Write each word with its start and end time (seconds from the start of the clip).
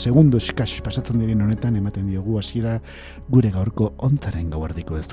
Segundo 0.00 0.38
eskas 0.40 0.78
pasatzen 0.80 1.20
diren 1.20 1.42
honetan 1.44 1.74
ematen 1.76 2.06
diogu 2.08 2.38
hasiera 2.40 2.78
gure 3.28 3.50
gaurko 3.52 3.92
ontaren 4.08 4.48
gauerdiko 4.50 4.96
ez 4.96 5.06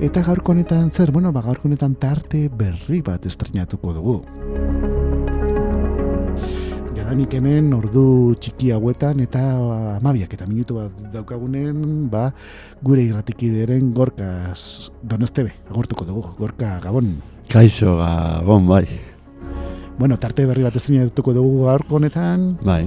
Eta 0.00 0.22
gaurko 0.24 0.52
honetan 0.52 0.90
zer, 0.90 1.12
bueno, 1.12 1.30
ba, 1.30 1.42
gaurko 1.42 1.68
honetan 1.68 1.94
tarte 1.94 2.48
berri 2.48 3.02
bat 3.02 3.26
estrenatuko 3.26 3.92
dugu 3.92 4.16
jadanik 7.10 7.32
hemen 7.34 7.72
ordu 7.74 8.34
txiki 8.38 8.68
hauetan 8.70 9.18
eta 9.24 9.40
amabiak 9.96 10.34
eta 10.34 10.46
minutu 10.46 10.76
bat 10.78 10.98
daukagunen 11.10 12.06
ba, 12.10 12.28
gure 12.82 13.02
irratikideren 13.02 13.92
gorka 13.94 14.54
donostebe, 15.02 15.50
agurtuko 15.70 16.06
dugu, 16.06 16.26
gorka 16.38 16.78
gabon. 16.82 17.16
Kaixo 17.50 17.96
gabon, 17.98 18.68
bai. 18.70 18.84
Bueno, 20.00 20.16
tarte 20.16 20.46
berri 20.48 20.62
bat 20.64 20.76
estrina 20.78 21.04
dutuko 21.04 21.34
dugu 21.36 21.66
gaurko 21.66 21.98
honetan. 21.98 22.54
Bai. 22.64 22.86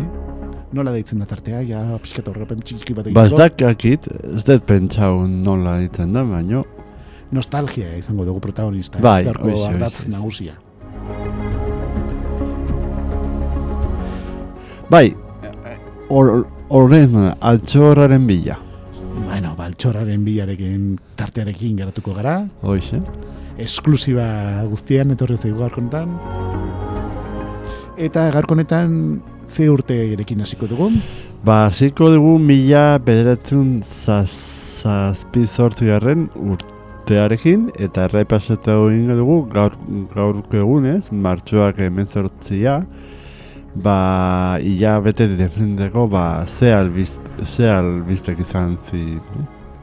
Nola 0.74 0.90
deitzen 0.96 1.20
da 1.22 1.28
tartea, 1.30 1.60
ja, 1.62 1.84
pixkatu 2.02 2.32
horrepen 2.32 2.64
txiki 2.66 2.96
bat 2.98 3.06
egiteko. 3.06 3.20
Ba, 3.20 3.28
ez 3.30 3.38
dakakit, 3.38 4.08
ez 4.34 4.42
dut 4.48 4.64
pentsau 4.66 5.28
nola 5.30 5.76
deitzen 5.78 6.10
da, 6.16 6.24
baino. 6.26 6.64
Nostalgia 7.38 7.92
izango 8.00 8.26
dugu 8.26 8.42
protagonista. 8.42 8.98
Bai, 9.04 9.28
oixe, 9.30 9.76
oixe. 9.78 10.08
Nagusia. 10.10 10.58
Bai, 14.90 15.06
horren 16.10 17.20
altxorraren 17.38 18.26
bila. 18.26 18.58
Bueno, 19.20 19.54
ba, 19.54 19.70
altxorraren 19.70 20.26
bilarekin 20.26 20.98
tartearekin 21.22 21.78
geratuko 21.78 22.18
gara. 22.18 22.40
Hoize. 22.66 23.04
Esklusiba 23.62 24.26
guztian 24.66 25.14
etorri 25.14 25.38
zaigu 25.38 25.62
garkonetan. 25.62 26.18
Eta 27.98 28.30
garkonetan 28.34 29.22
ze 29.46 29.70
urte 29.70 29.96
erekin 30.14 30.42
hasiko 30.42 30.68
dugu? 30.68 30.90
Ba, 31.46 31.68
hasiko 31.68 32.10
dugu 32.10 32.38
mila 32.40 32.98
bederatzen 32.98 33.82
zazpi 33.84 35.46
sortu 35.48 35.86
garren 35.86 36.30
urtearekin 36.34 37.70
eta 37.78 38.08
erraipaseta 38.08 38.74
dugu 38.74 39.44
gaur, 39.54 39.78
gaurko 40.16 40.58
egunez, 40.58 41.12
martxoak 41.12 41.84
hemen 41.86 42.08
sortzia 42.08 42.82
ba, 43.76 44.58
ia 44.62 45.00
bete 45.00 45.28
defendeko, 45.28 46.08
ba, 46.08 46.46
ze, 46.48 46.74
albiz, 46.74 47.20
ze 47.46 47.70
albiztek 47.70 48.40
izan 48.40 48.78
zi. 48.78 49.20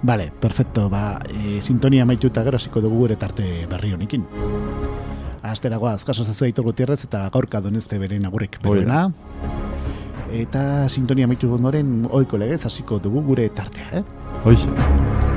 Vale, 0.03 0.31
perfecto, 0.41 0.89
ba, 0.89 1.21
e, 1.29 1.61
sintonia 1.63 2.07
maitu 2.07 2.31
eta 2.31 2.45
gero 2.45 2.57
hasiko 2.57 2.81
dugu 2.81 3.05
gure 3.05 3.17
tarte 3.17 3.67
berri 3.71 3.93
honekin. 3.93 4.25
Asteragoaz, 5.43 6.05
jaso 6.05 6.25
zazu 6.25 6.45
aitor 6.45 6.67
gutierrez 6.69 7.01
eta 7.07 7.25
gaurka 7.33 7.63
donezte 7.65 7.99
beren 7.99 8.27
agurrik 8.29 8.61
berena. 8.65 9.07
Eta 10.31 10.89
sintonia 10.89 11.27
maitu 11.27 11.51
ondoren 11.55 12.07
oiko 12.11 12.39
legez 12.39 12.63
hasiko 12.69 13.01
dugu 13.03 13.25
gure 13.33 13.49
tartea, 13.49 14.03
eh? 14.03 14.05
Hoize. 14.45 15.30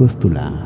Ontzaren 0.00 0.57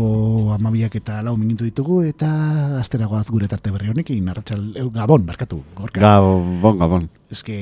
gauartiko 0.00 0.50
ez 0.86 0.96
eta 0.96 1.22
lau 1.22 1.36
minutu 1.36 1.64
ditugu 1.64 2.02
eta 2.06 2.78
asteragoaz 2.80 3.28
gure 3.30 3.48
tarte 3.48 3.70
berri 3.70 3.90
honekin 3.90 4.28
arratsal 4.28 4.76
eh, 4.76 4.84
gabon 4.94 5.24
markatu 5.26 5.62
gorka 5.76 6.00
gabon 6.00 6.78
gabon 6.78 7.08
eske 7.30 7.56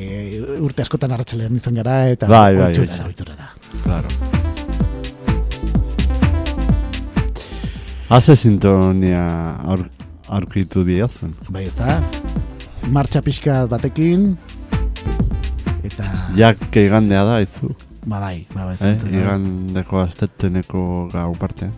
urte 0.61 0.82
askotan 0.82 1.12
arratsalean 1.12 1.56
izan 1.56 1.75
gara 1.75 2.08
eta 2.08 2.26
bai 2.26 2.55
bai, 2.56 2.73
bai, 2.75 2.87
da, 2.87 3.35
da. 3.37 3.49
claro 3.85 4.08
Haze 8.08 8.37
sintonia 8.41 9.20
aur, 9.69 9.82
aurkitu 10.32 10.81
diazun. 10.81 11.34
Bai, 11.52 11.67
ez 11.67 11.75
da. 11.76 11.99
Martxa 12.88 13.20
pixka 13.20 13.67
batekin. 13.69 14.31
Eta... 15.84 16.06
Jak 16.38 16.79
igandea 16.81 17.26
da, 17.29 17.34
izu. 17.44 17.75
Ba, 18.06 18.17
bai, 18.17 18.46
ba, 18.55 18.70
bai. 18.70 18.79
Eh? 18.81 18.94
Igandeko 19.12 20.00
aztetteneko 20.00 20.87
gau 21.12 21.34
parte. 21.37 21.69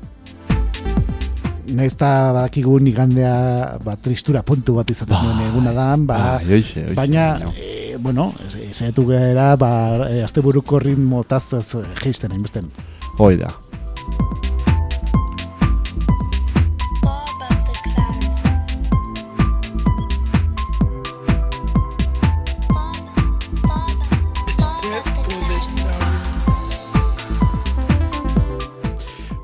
Naiz 1.69 1.93
eta 1.93 2.11
badakigun 2.35 2.87
igandea 2.91 3.79
ba, 3.85 3.97
tristura 4.01 4.43
puntu 4.47 4.79
bat 4.79 4.91
izaten 4.91 5.17
duen 5.17 5.43
eguna 5.49 5.75
da, 5.77 5.89
ba, 5.97 6.19
ah, 6.37 6.61
baina, 6.97 7.27
e, 7.55 7.97
bueno, 8.01 8.31
zaitu 8.73 9.07
gara, 9.07 9.55
ba, 9.61 9.73
e, 10.09 10.23
asteburuko 10.25 10.81
ritmo 10.83 11.23
taz 11.25 11.45
ez 11.61 11.67
geisten 12.03 12.33
hainbesten. 12.33 12.71
Hoi 13.19 13.37
da. 13.37 13.53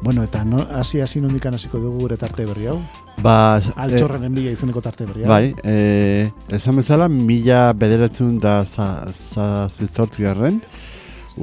Bueno, 0.06 0.22
eta 0.22 0.44
no, 0.44 0.60
hasi 0.70 1.00
hasi 1.00 1.18
nondikan 1.18 1.56
hasiko 1.56 1.80
dugu 1.82 2.04
gure 2.04 2.16
tarte 2.16 2.44
berri 2.46 2.68
hau. 2.70 2.76
Ba, 3.24 3.56
Altxorren 3.82 4.28
enbila 4.28 4.52
izeneko 4.54 4.78
tarte 4.78 5.02
berri 5.02 5.24
eh, 5.24 5.26
hau. 5.26 5.32
bai, 5.32 5.48
eh, 5.66 6.54
esan 6.54 6.78
bezala, 6.78 7.08
mila 7.10 7.72
bederatzen 7.74 8.36
da 8.38 8.60
zazpizortzi 8.62 10.22
garren, 10.22 10.60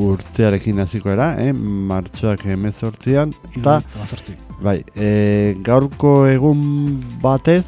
urtearekin 0.05 0.79
hasiko 0.79 1.11
era, 1.11 1.33
eh? 1.43 1.51
martxoak 1.51 2.45
emezortzian, 2.55 3.35
eta. 3.51 3.81
Bai, 4.63 4.77
e, 4.95 5.11
gaurko 5.67 6.13
egun 6.31 6.63
batez, 7.19 7.65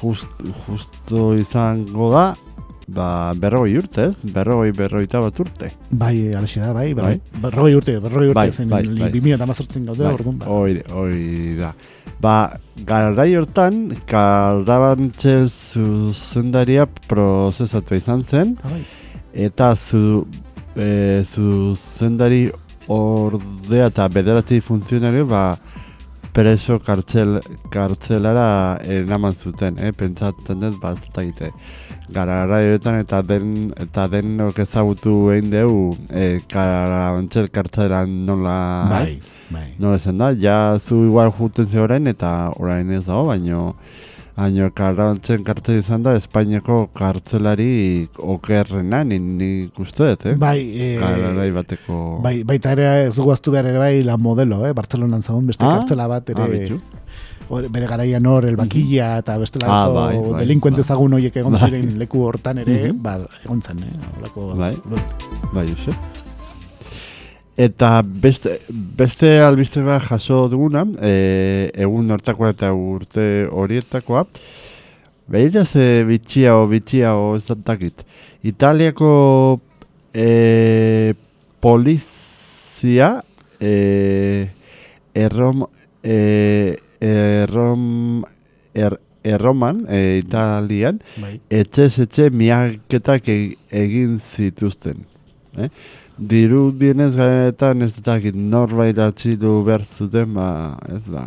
just, 0.00 0.42
justo 0.66 1.36
izango 1.38 2.10
da, 2.10 2.32
ba, 2.94 3.32
berrogei 3.38 3.76
urte, 3.78 4.08
ez? 4.10 4.32
Berrogei, 4.34 4.72
berrogeita 4.76 5.20
bat 5.22 5.38
urte. 5.42 5.70
Bai, 5.90 6.14
alaxe 6.34 6.60
da, 6.62 6.72
bai, 6.76 6.92
bai. 6.94 7.14
Berrogei 7.42 7.74
urte, 7.78 7.94
berrogei 8.02 8.30
urte 8.32 8.40
Bai, 8.40 8.50
zen, 8.52 8.68
bai, 8.68 8.82
bai. 8.84 9.10
2018 9.14 9.86
gaude, 9.88 10.04
bai, 10.04 10.12
orduan, 10.14 10.38
ba. 10.42 10.46
Hoi, 10.50 10.80
hoi 10.94 11.56
da. 11.60 11.72
Ba, 12.20 12.34
garai 12.86 13.30
hortan, 13.38 13.78
karabantxe 14.10 15.36
zuzendaria 15.48 16.86
prozesatu 17.08 17.94
izan 17.96 18.24
zen, 18.24 18.56
Ah, 18.62 18.74
bai. 18.74 18.82
eta 19.32 19.74
zu, 19.76 20.26
e, 20.76 21.22
zuzendari 21.24 22.50
ordea 22.90 23.86
eta 23.86 24.08
bederatzi 24.08 24.60
funtzionario, 24.60 25.26
ba, 25.26 25.56
preso 26.32 26.78
kartzel, 26.78 27.40
kartzelara 27.70 28.78
eraman 28.84 29.34
zuten, 29.34 29.78
eh? 29.78 29.90
pentsatzen 29.92 30.60
dut 30.62 30.78
bat 30.82 30.98
eta 31.10 31.22
egite. 31.24 31.50
Gararaioetan 32.14 33.00
eta 33.02 33.20
den 33.22 33.72
eta 33.78 34.06
denok 34.10 34.58
ezagutu 34.64 35.14
egin 35.34 35.50
dugu 35.52 35.96
e, 36.10 36.40
karabantxel 36.50 37.50
kartzelan 37.54 38.14
nola 38.26 38.56
Bai, 38.90 39.20
bai. 39.50 39.66
nola 39.78 40.00
esan 40.00 40.18
da, 40.18 40.32
ja 40.34 40.78
zu 40.78 41.04
igual 41.06 41.30
juten 41.38 41.66
ze 41.66 41.78
orain 41.80 42.06
eta 42.06 42.52
orain 42.58 42.90
ez 42.90 43.04
dago, 43.06 43.26
baino 43.30 43.74
baino 44.40 44.70
karabantxen 44.72 45.42
kartzel 45.44 45.78
izan 45.82 46.02
da 46.06 46.14
Espainiako 46.16 46.86
kartzelari 46.96 48.08
okerrena, 48.18 49.02
ni, 49.04 49.18
nik 49.20 49.78
uste 49.84 50.06
dut, 50.14 50.24
eh? 50.30 50.34
Bai, 50.40 50.60
e, 50.80 50.86
Garai 51.00 51.50
bateko... 51.52 51.98
bai, 52.24 52.38
baita 52.48 52.72
ere 52.72 52.86
ez 53.08 53.14
dugu 53.18 53.34
aztu 53.34 53.52
behar 53.52 53.68
ere 53.68 53.82
bai 53.82 54.00
la 54.06 54.16
modelo, 54.16 54.62
eh? 54.66 54.72
Bartzelonan 54.76 55.20
zagun 55.26 55.50
beste 55.52 55.66
Ah, 55.68 55.76
kartzela 55.80 56.08
bat 56.08 56.32
ere 56.32 56.40
ah, 56.46 56.80
hor- 57.50 57.68
bere 57.74 57.86
garaian 57.90 58.26
hor 58.32 58.46
elbakilla 58.48 59.12
eta 59.20 59.36
bestelako 59.42 59.76
Ah, 59.76 59.92
bai, 59.98 60.16
bai, 60.16 60.40
delinkuente 60.46 60.80
bai. 60.80 60.86
ezagun 60.88 61.18
horiek 61.18 61.36
egon 61.36 61.52
Bai. 61.58 61.62
ziren 61.68 61.92
leku 62.00 62.24
hortan 62.24 62.64
ere, 62.64 62.80
Mhm. 62.92 63.02
ba, 63.02 63.18
egon 63.44 63.60
zen, 63.62 63.84
eh? 63.84 63.92
Horako, 64.16 64.54
Bai. 64.56 64.72
Bai, 65.52 65.66
uste. 65.76 65.92
Eta 67.60 68.00
beste, 68.02 68.54
beste 68.70 69.34
albiste 69.44 69.82
bat 69.84 70.00
jaso 70.06 70.46
duguna, 70.48 70.86
e, 71.04 71.68
egun 71.84 72.08
hortakoa 72.14 72.54
eta 72.54 72.70
urte 72.72 73.24
horietakoa, 73.52 74.22
behira 75.28 75.66
ze 75.68 76.06
bitxia 76.08 76.54
o 76.56 76.64
bitxia 76.70 77.12
o 77.20 77.34
ez 77.36 77.44
dakit. 77.66 78.06
Italiako 78.42 79.60
e, 80.14 81.12
polizia 81.60 83.20
e, 83.60 84.48
errom, 85.12 85.66
e, 86.02 86.78
errom, 87.00 88.24
er, 88.72 88.96
erroman, 89.22 89.84
e, 89.84 90.16
Italian, 90.24 91.02
Bai. 91.20 91.36
etxez 91.50 92.06
etxe 92.06 92.30
miaketak 92.32 93.28
egin 93.28 94.16
zituzten. 94.18 95.04
Eh? 95.58 95.68
Diru 96.20 96.66
dienez 96.76 97.14
garenetan 97.16 97.80
ez 97.86 97.94
dakit 98.04 98.34
norbait 98.36 98.98
atxilu 99.00 99.62
behar 99.64 99.86
zuten, 99.88 100.34
ba, 100.36 100.76
ez 100.92 101.06
da, 101.08 101.22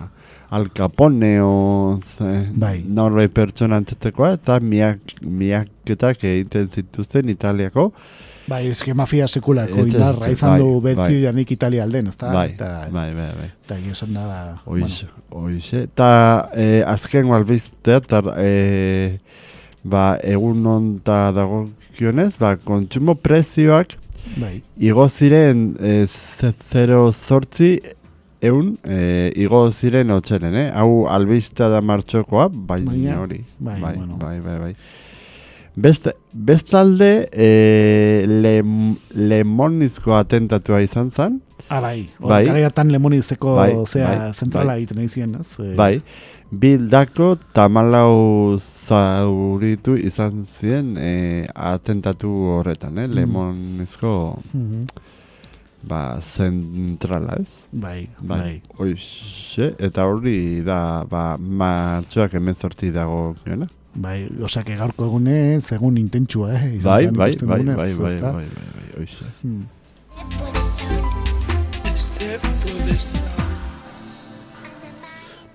Al 0.54 0.68
Capone 0.70 1.40
o 1.42 1.98
ze, 1.98 2.34
Bai. 2.54 2.84
norbait 2.86 3.32
pertsona 3.34 3.80
antzetekoa, 3.82 4.36
eta 4.38 4.60
miak, 4.62 5.16
miaketak 5.26 6.22
egiten 6.30 6.70
zituzten 6.70 7.32
Italiako. 7.34 7.88
Bai, 8.46 8.68
eske 8.70 8.94
mafia 8.94 9.26
sekulako 9.26 9.80
Etxe, 9.82 9.88
indarra 9.96 10.30
izan 10.30 10.62
du 10.62 10.68
bai, 10.76 10.94
beti 10.94 11.16
bai. 11.16 11.24
danik 11.26 11.56
Italia 11.56 11.88
alden, 11.88 12.12
ezta? 12.14 12.30
bai, 12.36 12.46
eta, 12.52 12.70
bai, 12.94 13.08
bai, 13.18 13.32
bai. 13.40 13.50
eta 13.66 13.80
egia 13.80 13.98
esan 13.98 14.14
da, 14.14 14.28
ba, 14.30 14.40
Oiz, 14.70 15.06
oiz, 15.32 15.74
eta 15.80 16.12
eh, 16.54 16.84
azken 16.86 17.34
albistea, 17.34 17.98
eta 18.04 18.22
eh, 18.38 19.18
ba, 19.82 20.20
egun 20.22 20.62
onta 20.70 21.32
dagokionez, 21.34 22.36
ba, 22.38 22.54
kontsumo 22.62 23.16
prezioak 23.16 23.98
bai, 24.38 24.62
igo 24.80 25.08
ziren 25.10 25.76
ze- 26.08 26.54
zero 26.72 27.12
zortzi 27.12 27.80
eun 28.42 28.78
eh, 28.84 29.32
igo 29.36 29.70
ziren 29.72 30.12
otxeren, 30.12 30.56
eh? 30.56 30.72
Hau 30.76 31.06
albistea 31.08 31.70
da 31.70 31.82
martxokoa, 31.82 32.50
baina 32.50 32.92
Baina, 32.92 33.20
hori. 33.22 33.44
bai, 33.60 33.80
bai, 33.82 33.96
bueno. 33.96 34.18
bai, 34.20 34.40
bai, 34.42 34.60
bai. 34.60 34.76
Beste, 35.76 36.12
bestalde, 36.34 37.28
eh, 37.32 38.26
lem, 38.28 38.96
lemonizko 39.16 40.14
atentatua 40.20 40.82
izan 40.86 41.10
zen, 41.12 41.42
Ah, 41.70 41.80
bai. 41.82 42.10
Hor, 42.20 42.30
Bai. 42.30 42.46
Lemonizeko 42.92 43.56
Bai, 43.56 43.72
zea 43.88 44.08
bai, 44.08 44.34
zentrala 44.34 44.74
bai. 44.74 44.82
egiten 44.84 44.98
nahi 45.00 45.08
ziren, 45.10 45.36
ez? 45.40 45.76
Bai, 45.78 46.02
bildako 46.54 47.38
tamalau 47.54 48.58
zauritu 48.60 49.96
izan 49.98 50.44
ziren 50.46 50.98
eh, 50.98 51.48
atentatu 51.56 52.30
horretan, 52.58 52.98
eh? 52.98 53.08
Mm. 53.08 53.14
Lemonezko 53.18 54.14
mhm, 54.54 54.86
ba, 55.90 56.20
zentrala, 56.22 57.38
ez? 57.42 57.50
Bai, 57.72 58.10
Bai, 58.20 58.40
bai. 58.40 58.62
Hoixe, 58.80 59.74
eta 59.80 60.06
hori 60.08 60.62
da, 60.66 61.04
ba, 61.10 61.38
martxoak 61.38 62.34
emezortzi 62.40 62.92
dago 62.96 63.36
giona. 63.44 63.68
Bai, 63.94 64.28
osea, 64.42 64.64
que 64.66 64.76
gaurko 64.78 65.06
egunez, 65.10 65.72
egun 65.76 65.98
intentsua, 66.02 66.54
eh? 66.58 66.78
izan 66.78 66.90
Bai, 66.92 67.04
zen, 67.06 67.16
bai, 67.18 67.30
ikusten 67.32 67.50
bai, 67.50 67.60
dugunez, 67.62 67.78
bai, 67.78 67.92
bai, 68.00 68.14
ezta? 68.16 68.32
bai, 68.32 68.48
bai, 68.56 68.68
bai, 68.78 68.88
hoixe. 69.02 69.26
Hmm. 69.44 69.64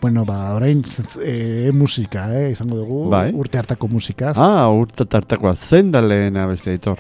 Bueno, 0.00 0.24
ba, 0.24 0.54
orain 0.54 0.82
e, 1.24 1.70
musika, 1.74 2.28
eh, 2.38 2.52
izango 2.52 2.76
dugu, 2.76 3.08
Bai. 3.10 3.32
urte 3.34 3.58
hartako 3.58 3.88
musikaz. 3.90 4.36
Ah, 4.38 4.68
urta 4.70 5.04
tartakoa, 5.04 5.56
zein 5.58 5.90
da 5.90 6.00
lehena 6.00 6.46
beste 6.46 6.70
aitor? 6.70 6.98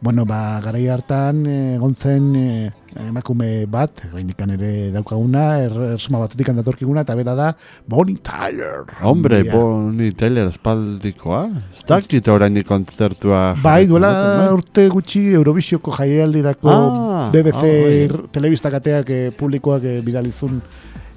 Bueno, 0.00 0.24
ba, 0.24 0.58
garai 0.64 0.86
hartan 0.88 1.42
eh, 1.44 1.74
egon 1.76 1.92
zen 1.94 2.30
eh, 2.40 2.70
emakume 3.04 3.66
bat, 3.68 4.00
gaindikan 4.14 4.54
ere 4.54 4.70
daukaguna, 4.94 5.42
er, 5.66 5.74
ersuma 5.98 6.22
batetik 6.22 6.48
datorkiguna, 6.56 7.02
eta 7.04 7.14
bera 7.18 7.34
da 7.36 7.50
Bonnie 7.86 8.16
Tyler. 8.24 8.88
Hombre, 9.02 9.42
Ja. 9.44 9.52
Bonnie 9.52 10.12
Taylor 10.16 10.48
espaldikoa? 10.48 11.42
Ez 11.76 11.84
dakit 11.84 12.26
oraindik 12.32 12.64
kontzertua 12.66 13.54
Bai, 13.62 13.84
duela 13.86 14.14
bai? 14.46 14.48
urte 14.56 14.88
gutxi 14.88 15.26
Eurovisioko 15.36 15.92
jaialdirako 15.92 16.72
Ah, 16.72 17.28
BBC 17.30 17.56
ah, 17.60 17.60
bai. 17.84 18.00
ir- 18.06 18.22
telebistakateak 18.32 19.10
eh, 19.10 19.30
publikoak 19.36 19.84
eh, 19.84 20.00
bidalizun 20.00 20.62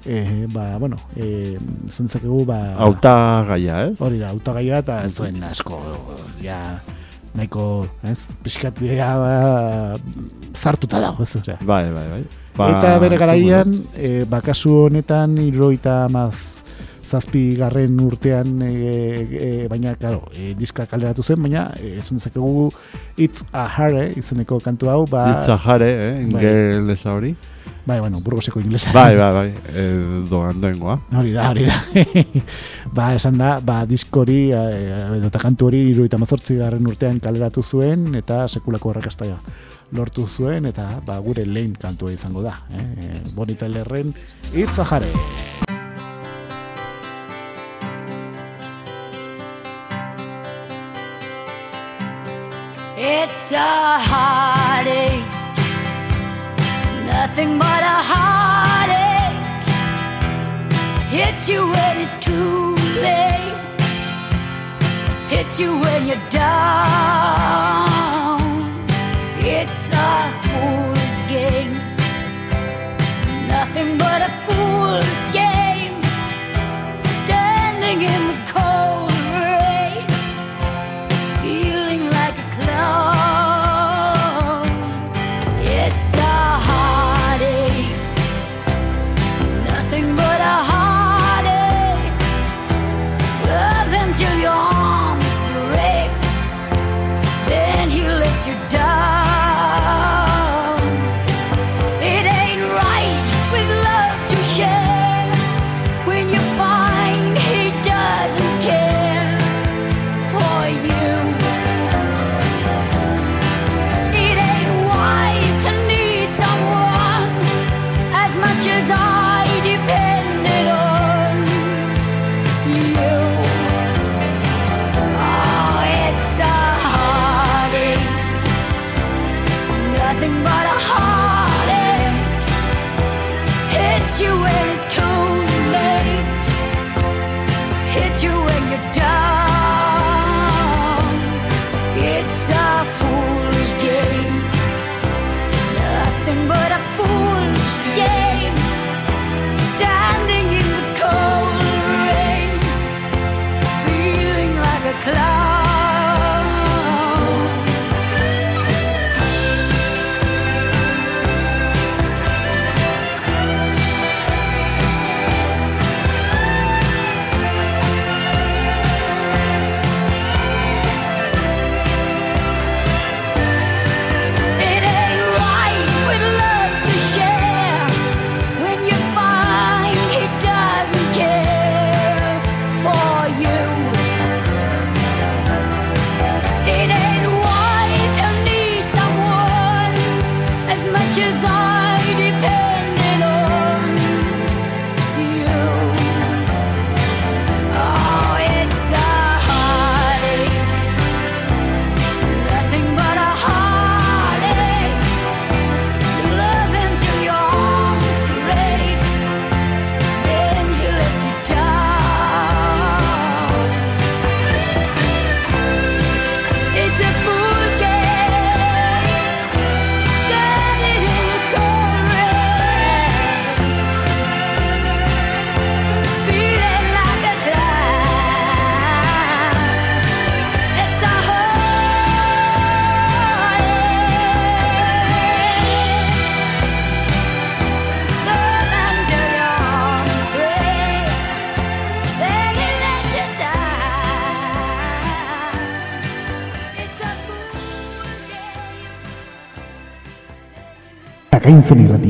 eh, 0.06 0.46
ba, 0.52 0.78
bueno, 0.78 0.96
eh, 1.16 1.58
zentzakegu, 1.90 2.44
ba, 2.46 2.74
Auta 2.78 3.44
gaia, 3.48 3.80
ez? 3.88 3.96
hori 4.00 4.18
da, 4.18 4.30
autagaia 4.30 4.78
eta 4.84 5.02
ez 5.06 5.14
zuen 5.14 5.42
asko, 5.44 5.80
ja, 6.42 6.58
nahiko, 7.34 7.86
ez, 8.06 8.18
pixkat, 8.44 8.80
ja, 8.86 9.12
ba, 9.18 9.34
zartuta 10.54 11.00
dago, 11.02 11.22
ez, 11.24 11.34
osea. 11.40 11.58
Bai, 11.62 11.84
bai, 11.92 12.08
bai. 12.08 12.24
Ba, 12.56 12.70
eta 12.78 12.98
bere 13.02 13.18
garaian, 13.18 13.78
e, 13.96 14.24
bakasu 14.30 14.84
honetan, 14.86 15.38
iroita 15.42 16.04
maz, 16.12 16.54
zazpi 17.04 17.56
garren 17.58 17.98
urtean, 18.00 18.62
e, 18.62 18.70
e, 19.40 19.48
baina, 19.68 19.94
claro, 20.00 20.28
e, 20.36 20.54
diska 20.58 20.86
kaleratu 20.90 21.22
zen, 21.22 21.42
baina, 21.42 21.66
e, 21.80 21.98
esan 22.00 22.20
dezakegu 22.20 22.70
It's 23.16 23.44
a 23.52 23.66
Hare, 23.68 24.08
izeneko 24.18 24.58
kantu 24.60 24.88
hau, 24.90 25.04
ba, 25.06 25.26
Itza 25.38 25.56
jare, 25.58 25.90
eh, 25.92 26.14
Bai. 26.14 26.24
ingelesa 26.30 27.12
hori. 27.14 27.34
Bai, 27.34 27.53
bueno, 27.86 28.20
burgoseko 28.20 28.60
inglesa. 28.60 28.92
Bai, 28.92 29.16
bai, 29.16 29.32
bai, 29.32 29.50
edo 29.74 30.42
andoengoa. 30.48 30.98
Hori 31.18 31.32
da, 31.32 31.50
hori 31.50 31.66
da. 31.68 31.82
ba, 32.96 33.12
esan 33.14 33.38
da, 33.38 33.58
ba, 33.60 33.84
diskori, 33.86 34.50
eh, 34.56 35.18
edo 35.18 35.30
kantu 35.38 35.68
hori 35.68 35.82
iruita 35.90 36.18
mazortzi 36.18 36.56
garren 36.56 36.86
urtean 36.86 37.20
kaleratu 37.20 37.62
zuen, 37.62 38.14
eta 38.20 38.46
sekulako 38.48 38.94
arrakastaia 38.94 39.36
lortu 39.94 40.26
zuen, 40.28 40.66
eta 40.66 40.88
ba, 41.06 41.18
gure 41.20 41.44
lehen 41.46 41.76
kantua 41.80 42.12
izango 42.12 42.42
da. 42.42 42.56
Eh? 42.72 43.20
Bonita 43.36 43.68
lerren, 43.68 44.14
itza 44.54 44.84
jare. 44.84 45.12
It's 52.96 53.52
a 53.52 53.98
heartache, 53.98 54.53
nothing 57.34 57.58
but 57.58 57.82
a 57.82 57.98
heartache. 58.10 59.42
Hits 61.10 61.48
you 61.48 61.66
when 61.66 62.00
it's 62.02 62.16
too 62.24 62.76
late, 63.02 63.58
hits 65.28 65.58
you 65.58 65.76
when 65.76 66.06
you're 66.06 66.28
down. 66.30 66.48
It's 69.40 69.90
a 69.90 70.30
fool's 70.44 71.22
game, 71.28 71.74
nothing 73.48 73.98
but 73.98 74.22
a 74.22 74.43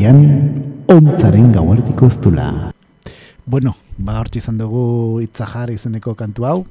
irratian, 0.04 0.62
ontzaren 0.88 1.52
gauardiko 1.52 2.08
ztula. 2.10 2.72
Bueno, 3.46 3.74
ba 3.98 4.18
hortxe 4.20 4.38
izan 4.42 4.58
dugu 4.58 5.20
itzajar 5.24 5.70
izeneko 5.70 6.14
kantu 6.14 6.44
hau. 6.44 6.64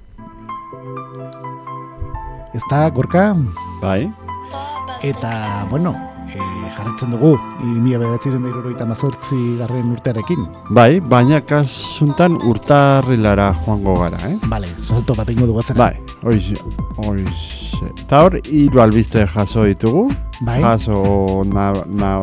Ez 2.54 2.62
da, 2.70 2.90
gorka? 2.90 3.34
Bai, 3.82 4.12
Eta, 5.04 5.66
bueno, 5.70 5.92
e, 6.32 6.38
jarretzen 6.78 7.12
dugu, 7.12 7.34
mila 7.60 7.98
bedatziren 8.00 8.46
da 8.78 8.86
mazortzi 8.86 9.58
garren 9.60 9.92
urtearekin. 9.92 10.46
bai, 10.70 11.00
baina 11.02 11.42
kasuntan 11.42 12.38
urtarrilara 12.38 13.54
joango 13.66 13.98
gara, 14.00 14.18
eh? 14.30 14.38
Bale, 14.48 14.68
salto 14.82 15.13
bat 15.13 15.30
ingo 15.30 15.46
dugu 15.46 15.60
atzera. 15.60 15.78
Bai, 15.78 16.00
oiz, 16.24 16.54
oiz. 16.98 17.74
Eta 18.00 18.24
hor, 18.24 18.40
hiru 18.48 18.80
albiste 18.80 19.25
jaso 19.28 19.66
ditugu. 19.66 20.10
Bai. 20.43 20.59
Jaso, 20.62 21.43
na, 21.47 21.71
na, 21.88 22.19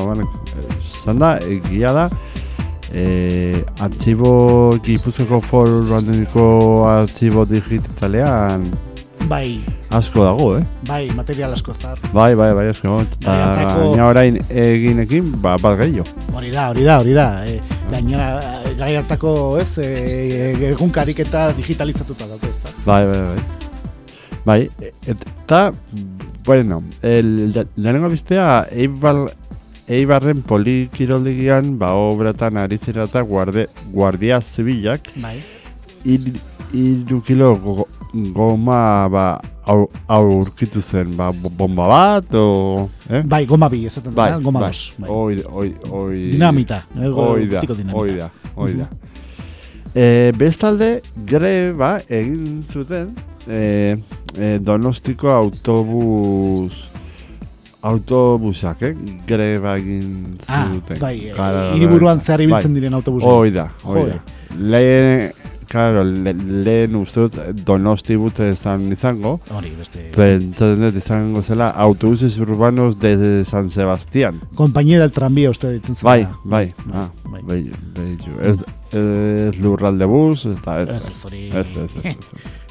da, 1.17 1.31
egia 1.49 1.93
da, 1.97 2.07
e, 2.93 3.65
artxibo, 3.81 4.77
gipuzeko 4.85 5.41
foru 5.41 5.95
alduniko 5.97 6.85
artxibo 6.89 7.47
digitalean 7.49 8.69
Bai, 9.31 9.61
asko 9.95 10.25
dago, 10.25 10.47
eh? 10.59 10.63
bai, 10.89 11.05
material 11.15 11.53
asko 11.53 11.75
zar. 11.77 11.99
Bai, 12.13 12.35
bai, 12.35 12.49
bai, 12.57 12.67
asko. 12.73 12.97
Eta 13.05 13.29
Bai, 13.29 13.37
hartako- 13.45 13.91
gaina 13.91 14.07
orain 14.09 14.39
eginekin, 14.49 15.29
ba, 15.45 15.57
bat 15.61 15.77
gehiago. 15.79 16.09
Hori 16.35 16.51
da, 16.51 16.71
hori 16.73 16.85
da, 16.89 16.99
hori 16.99 17.15
da. 17.15 17.27
E, 17.47 17.61
gainera, 17.93 18.29
e, 18.65 18.75
gai 18.81 18.91
hartako, 18.97 19.35
ez, 19.61 19.69
e, 19.79 20.71
egunkarik 20.73 21.21
eta 21.27 21.51
digitalizatuta 21.53 22.27
daude, 22.27 22.49
ez 22.51 22.59
da? 22.65 22.75
Bai, 22.87 23.05
bai, 23.07 23.21
bai. 23.29 23.41
Bai, 24.45 24.61
eta, 25.07 25.61
bueno, 26.45 26.83
el, 27.03 27.53
lehenengo 27.77 28.09
biztea, 28.09 28.67
Eibar, 28.73 29.31
Eibarren 29.89 30.43
polikiroldigian, 30.43 31.79
ba, 31.79 31.93
obratan 31.95 32.57
ari 32.57 32.79
zirata 32.79 33.23
guarde, 33.23 33.69
guardia 33.93 34.41
zibilak, 34.41 35.09
Bai. 35.17 35.41
ir, 36.05 36.33
iru 36.73 37.21
kilo 37.23 37.57
go, 37.57 37.89
goma, 38.35 39.09
ba, 39.11 39.25
hau 39.67 39.89
hau 40.09 40.25
urkitu 40.41 40.81
zen, 40.83 41.17
ba, 41.17 41.31
bo- 41.33 41.51
bomba 41.51 41.89
bat, 41.89 42.35
o... 42.35 42.89
Eh? 43.11 43.23
Bai, 43.27 43.45
goma 43.47 43.69
bi, 43.69 43.85
esaten 43.87 44.15
bai, 44.15 44.31
da, 44.33 44.39
goma 44.39 44.61
bai. 44.61 44.71
dos. 44.71 44.93
Bai. 44.99 45.11
Oi, 45.11 45.43
oi, 45.47 45.75
oi... 45.91 46.31
Dinamita. 46.33 46.83
eh, 46.97 47.09
Hoi 47.11 47.47
da, 47.51 47.61
dinamita. 47.61 47.97
hoi 47.99 48.17
da, 48.19 48.31
hoi 48.57 48.73
da. 48.79 48.89
E, 49.95 50.31
bestalde, 50.39 51.01
greba 51.27 51.97
egin 52.09 52.63
zuten 52.71 53.11
e, 53.49 53.97
e, 54.39 54.59
donostiko 54.59 55.31
autobus 55.31 56.87
autobusak, 57.83 58.83
eh? 58.83 58.95
greba 59.27 59.77
egin 59.79 60.37
Ah, 60.49 60.67
zuten. 60.73 60.99
bai, 61.01 61.31
Claro, 61.35 61.75
hiriburuan 61.77 62.21
zehar 62.21 62.41
ibiltzen 62.45 62.75
bai. 62.75 62.81
diren 62.81 62.95
autobusa. 62.99 63.27
Hoi 63.29 63.51
da, 63.55 63.71
hoi 63.85 64.03
da. 64.11 64.19
Lehen, 64.59 65.33
claro, 65.67 66.03
le, 66.05 66.35
lehen 66.35 66.95
uste 67.01 67.21
dut 67.25 67.39
donosti 67.65 68.17
bute 68.21 68.51
izan 68.53 68.85
izango, 68.93 69.39
Hori, 69.57 69.71
beste... 69.79 70.11
pentsatzen 70.13 70.85
dut 70.85 70.97
izango 71.01 71.43
zela 71.43 71.71
autobuses 71.71 72.37
urbanos 72.39 72.99
de 73.01 73.45
San 73.47 73.71
Sebastián. 73.71 74.43
Kompainia 74.55 75.01
del 75.01 75.11
tranbia 75.17 75.49
uste 75.49 75.73
ditzen 75.79 75.95
zela. 75.95 76.11
Bai, 76.11 76.27
bai, 76.45 76.75
ah, 76.93 77.09
bai. 77.33 77.43
bai, 77.43 77.63
bai, 77.97 78.11
ez, 78.51 78.61
ez 78.93 79.57
lurralde 79.63 80.05
bus, 80.05 80.45
eta 80.53 80.81
ez, 80.85 80.91
ez, 81.25 81.25
ez, 81.55 81.97
ez. 82.05 82.19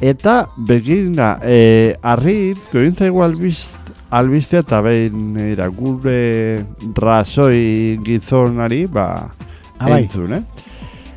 Eta, 0.00 0.48
begina, 0.56 1.38
e, 1.42 1.96
arrit, 2.04 2.60
goin 2.72 2.92
zaigu 2.92 3.22
albiz, 3.24 3.76
albiztea 4.12 4.60
eta 4.60 4.82
behin 4.84 5.38
era, 5.40 5.70
gure 5.72 6.64
rasoi 6.98 7.96
gizonari, 8.04 8.84
ba, 8.86 9.32
Ah, 9.78 9.88
bai. 9.88 10.02
entzun, 10.04 10.32
eh? 10.32 10.42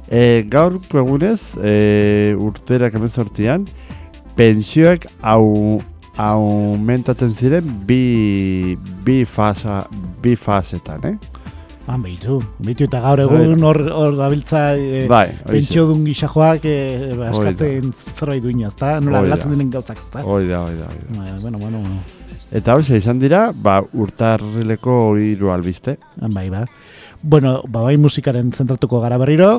E, 0.09 0.43
gaurko 0.50 1.00
egunez, 1.00 1.55
e, 1.62 2.33
urterak 2.39 2.95
emezortian, 2.95 3.67
pensioek 4.36 5.05
au, 5.21 5.81
aumentaten 6.15 7.29
ziren 7.36 7.67
bi, 7.88 8.77
bi, 9.03 9.25
fasa, 9.25 9.83
bi 10.24 10.36
fasetan, 10.36 11.03
eh? 11.03 11.38
Han 11.89 12.03
behitu, 12.05 12.36
behitu 12.62 12.86
eta 12.86 13.00
gaur 13.01 13.17
Bai. 13.31 13.39
egun 13.41 13.63
hor, 13.65 13.79
hor 13.89 14.17
dabiltza 14.17 14.60
e, 14.77 15.08
bai, 15.10 15.25
pentsio 15.48 15.88
dun 15.89 16.03
gisajoak 16.05 16.67
e, 16.69 16.75
ba, 17.17 17.31
eskatzen 17.31 17.89
zerbait 18.13 18.43
duina, 18.43 18.67
ezta? 18.69 18.91
Nola 19.01 19.24
aldatzen 19.24 19.55
diren 19.55 19.72
gauzak, 19.74 20.03
ezta? 20.03 20.22
Hoi 20.22 20.43
da, 20.46 20.62
hoi 20.67 20.75
da, 20.77 20.86
hoi 20.91 21.00
da. 21.01 21.17
Bai, 21.17 21.34
bueno, 21.41 21.58
bueno, 21.58 21.81
bueno. 21.81 22.29
Eta 22.53 22.75
hau 22.75 22.84
izan 23.00 23.17
dira, 23.22 23.48
ba, 23.53 23.79
urtarrileko 23.81 25.00
hiru 25.17 25.50
albiste. 25.55 25.98
Bai, 26.22 26.48
ba. 26.53 26.67
Bueno, 27.24 27.63
ba, 27.65 27.88
bai 27.88 27.98
musikaren 27.98 28.53
zentratuko 28.53 29.01
gara 29.01 29.17
berriro, 29.17 29.55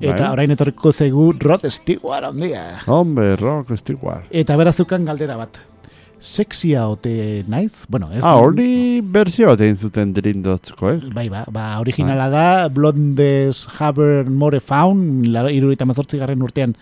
eta 0.00 0.20
Bai. 0.26 0.32
orain 0.36 0.52
etorriko 0.52 0.92
zaigu 0.92 1.30
Rod 1.40 1.64
Stewart 1.70 2.28
ondia. 2.28 2.82
Hombre, 2.86 3.36
rock, 3.40 3.72
estiguar. 3.78 4.26
Eta 4.28 4.60
berazukan 4.60 5.08
galdera 5.08 5.40
bat. 5.40 5.62
Sexia 6.20 6.86
ote 6.88 7.44
naiz? 7.48 7.84
Bueno, 7.88 8.10
ez 8.12 8.22
Ah, 8.24 8.36
hori 8.40 9.00
berzio 9.00 9.48
bat 9.52 9.60
egin 9.60 9.76
zuten 9.76 10.12
drindotzko, 10.16 10.90
eh? 10.90 11.00
Bai, 11.14 11.28
ba, 11.28 11.44
ba, 11.52 11.78
originala 11.80 12.28
da, 12.32 12.68
Blondes 12.68 13.66
Haber 13.78 14.30
More 14.30 14.60
Found, 14.60 15.26
iruruita 15.28 15.84
mazortzi 15.84 16.18
garren 16.18 16.42
urtean 16.42 16.76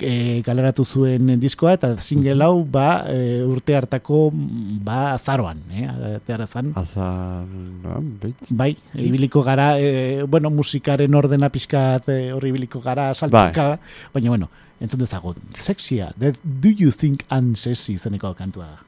e, 0.00 0.42
galeratu 0.44 0.84
zuen 0.84 1.34
diskoa, 1.40 1.74
eta 1.78 1.92
single 2.02 2.44
hau, 2.44 2.62
ba, 2.64 3.04
e, 3.10 3.42
urte 3.46 3.76
hartako, 3.76 4.28
ba, 4.32 5.14
azaroan, 5.14 5.62
eh, 5.70 6.46
zan. 6.46 6.72
Azar, 6.74 7.44
no, 7.46 8.00
bitz. 8.22 8.50
Bai, 8.50 8.76
ibiliko 8.94 9.42
gara, 9.42 9.78
e, 9.78 10.22
bueno, 10.24 10.50
musikaren 10.50 11.14
ordena 11.14 11.50
pixkat 11.50 12.08
e, 12.08 12.32
horri 12.32 12.50
ibiliko 12.50 12.80
gara 12.80 13.12
saltzika, 13.14 13.78
baina, 14.14 14.28
bueno, 14.28 14.48
entzun 14.80 15.00
dezagun, 15.00 15.36
sexia, 15.60 16.12
do 16.18 16.68
you 16.68 16.90
think 16.90 17.24
I'm 17.30 17.54
sexy 17.54 17.98
zeneko 17.98 18.34
kantua 18.34 18.66
da. 18.66 18.78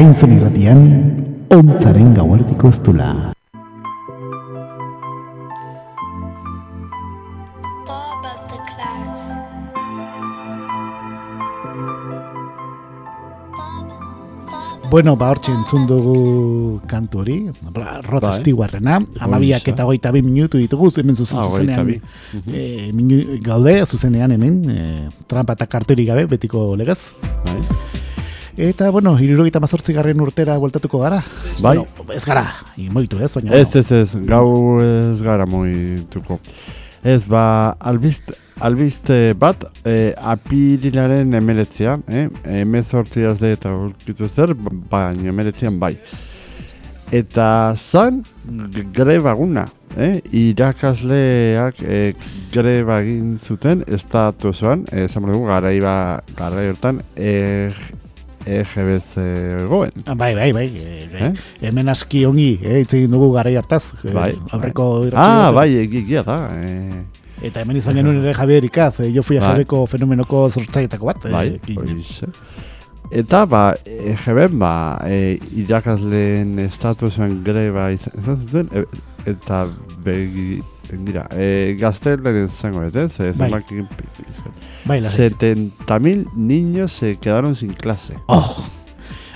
Arkainzon 0.00 0.30
irratian, 0.32 0.78
ontzaren 1.52 2.14
gauerdiko 2.16 2.70
eztula. 2.72 3.08
Bueno, 14.88 15.18
ba, 15.20 15.28
hortxe 15.34 15.52
entzun 15.52 15.84
dugu 15.84 16.80
kantu 16.88 17.20
hori, 17.20 17.36
Rod 18.08 18.24
Bai. 18.24 18.32
Stewartena, 18.40 19.02
amabiak 19.20 19.68
eta 19.68 19.84
hogeita 19.84 20.16
bi 20.16 20.24
minutu 20.24 20.56
ditugu, 20.64 20.88
hemen 20.96 21.14
zuzen, 21.20 21.44
Ah, 21.44 21.50
zuzenean, 21.50 21.92
e, 22.48 22.90
minu, 22.96 23.20
gaude, 23.44 23.84
zuzenean 23.84 24.32
hemen, 24.32 24.58
e, 24.64 25.08
trampa 25.28 25.60
eta 25.60 25.68
kartorik 25.68 26.08
gabe, 26.08 26.24
betiko 26.24 26.70
legez. 26.74 27.02
Bai. 27.44 27.89
Eta, 28.56 28.90
bueno, 28.90 29.14
irurogeita 29.20 29.60
mazortzi 29.62 29.94
garren 29.96 30.20
urtera 30.20 30.56
bueltatuko 30.58 30.98
gara. 31.00 31.22
Bai. 31.62 31.76
Bueno, 31.78 32.12
ez 32.14 32.24
gara, 32.26 32.44
imoitu 32.76 33.20
ez, 33.22 33.32
baina... 33.36 33.54
Ez, 33.56 33.74
ez, 33.76 33.90
ez, 33.92 34.14
gau 34.28 34.80
ez 34.82 35.20
gara 35.22 35.46
moituko. 35.46 36.40
Ez, 37.02 37.22
ba, 37.24 37.44
albist, 37.80 38.28
albiste 38.60 39.32
bat, 39.40 39.62
e, 39.88 40.12
apirilaren 40.20 41.32
emeletzean, 41.38 42.02
eh? 42.12 42.26
emezortzi 42.60 43.24
azde 43.24 43.54
eta 43.56 43.72
urkitu 43.72 44.28
zer, 44.28 44.52
baina 44.90 45.30
emeletzean 45.32 45.78
bai. 45.80 45.94
Eta 47.10 47.74
zan 47.80 48.20
g- 48.74 48.84
grebaguna, 48.94 49.64
eh? 49.96 50.20
irakasleak 50.42 51.80
e, 51.82 52.02
greba 52.52 53.00
egin 53.00 53.32
zuten 53.40 53.80
estatuzoan, 53.88 54.84
eh, 54.92 55.06
esan 55.08 55.24
behar 55.24 55.38
dugu, 55.38 55.48
garai, 55.48 55.78
ba, 55.82 55.96
garai 56.36 56.68
hortan, 56.74 57.00
e, 57.16 57.70
EGBZ 58.46 59.14
goen. 59.68 59.90
Ah, 60.06 60.14
Bai, 60.14 60.34
bai, 60.34 60.52
bai. 60.52 60.66
E, 60.66 61.08
bai. 61.12 61.22
Eh? 61.28 61.32
Hemen 61.66 61.88
aski 61.92 62.24
ongi, 62.26 62.58
eh, 62.62 62.80
hitz 62.82 62.94
egin 62.94 63.10
dugu 63.12 63.32
garai 63.34 63.54
hartaz. 63.56 63.92
eh, 64.04 64.12
Bai, 64.12 64.32
aurreko 64.50 65.04
irratsaio 65.06 65.46
Ah, 65.48 65.52
bai, 65.52 65.68
egia 65.84 66.22
da. 66.22 66.38
Eh, 66.56 67.02
Eta 67.42 67.60
hemen 67.62 67.76
izan 67.76 67.94
genuen 67.96 68.18
ere 68.20 68.34
Javier 68.36 68.64
Ikaz, 68.64 69.00
eh, 69.00 69.10
jo 69.14 69.22
fui 69.22 69.38
Bai. 69.38 69.64
Fenomenoko 69.88 70.48
zortzaietako 70.50 71.06
bat. 71.06 71.24
eh, 71.24 71.30
bai, 71.32 71.60
horixe. 71.76 72.26
Eta, 73.10 73.44
ba, 73.46 73.74
EGB, 73.86 74.52
ba, 74.58 75.00
e, 75.04 75.36
irakasleen 75.56 76.58
estatusen 76.60 77.42
greba 77.42 77.90
izan 77.90 78.12
izan 78.22 78.36
zuten, 78.38 78.68
e, 78.72 78.84
eta 79.26 79.66
begi, 80.04 80.60
dira, 80.98 81.26
e, 81.32 81.76
gaztelen 81.80 82.44
izango, 82.46 82.82
ez, 82.84 82.94
ez? 82.96 83.36
Bai. 83.38 83.50
Zenbak 83.50 83.64
bai, 84.84 85.00
lasai. 85.00 85.30
70.000 85.30 86.26
niños 86.36 86.92
se 86.92 87.16
quedaron 87.16 87.54
sin 87.54 87.72
clase. 87.72 88.14
Oh, 88.26 88.64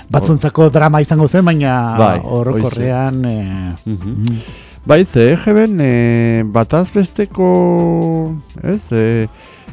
batzuntzako 0.09 0.69
drama 0.69 1.01
izango 1.01 1.27
zen, 1.27 1.45
baina 1.45 1.95
Bai, 1.97 2.19
orokorrean... 2.23 3.25
Eh, 3.25 3.73
Mhm. 3.85 4.09
mm, 4.09 4.39
Bai, 4.85 5.03
ze 5.05 5.31
EGB, 5.33 5.65
e, 5.81 6.43
bataz 6.45 6.91
besteko, 6.93 8.35
ez, 8.63 8.91
e, 8.91 9.27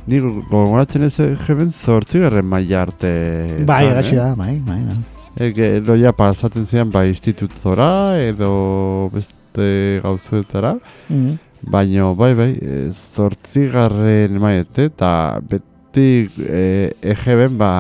Ni 0.07 0.19
gogoratzen 0.19 1.03
ez 1.05 1.21
EGB 1.21 1.69
zortzigarren 1.71 2.45
maila 2.47 2.81
arte. 2.83 3.63
bai, 3.65 3.87
eh? 3.87 4.17
da, 4.17 4.35
bai, 4.35 4.59
bai, 4.67 4.81
bai. 4.85 4.97
Ege, 5.37 5.77
edo 5.77 5.95
ja 5.97 6.13
pasatzen 6.13 6.67
zian 6.67 6.91
bai 6.91 7.09
institutora 7.09 8.19
edo 8.21 9.11
beste 9.13 10.01
gauzetara, 10.03 10.75
Mm. 11.09 11.39
Baina 11.63 12.13
bai 12.15 12.33
bai, 12.35 12.53
e, 12.61 12.91
zortzigarren 12.93 14.39
maete 14.43 14.89
eta 14.91 15.39
beti 15.49 16.29
e, 16.43 16.93
EGB 17.03 17.53
ba 17.59 17.73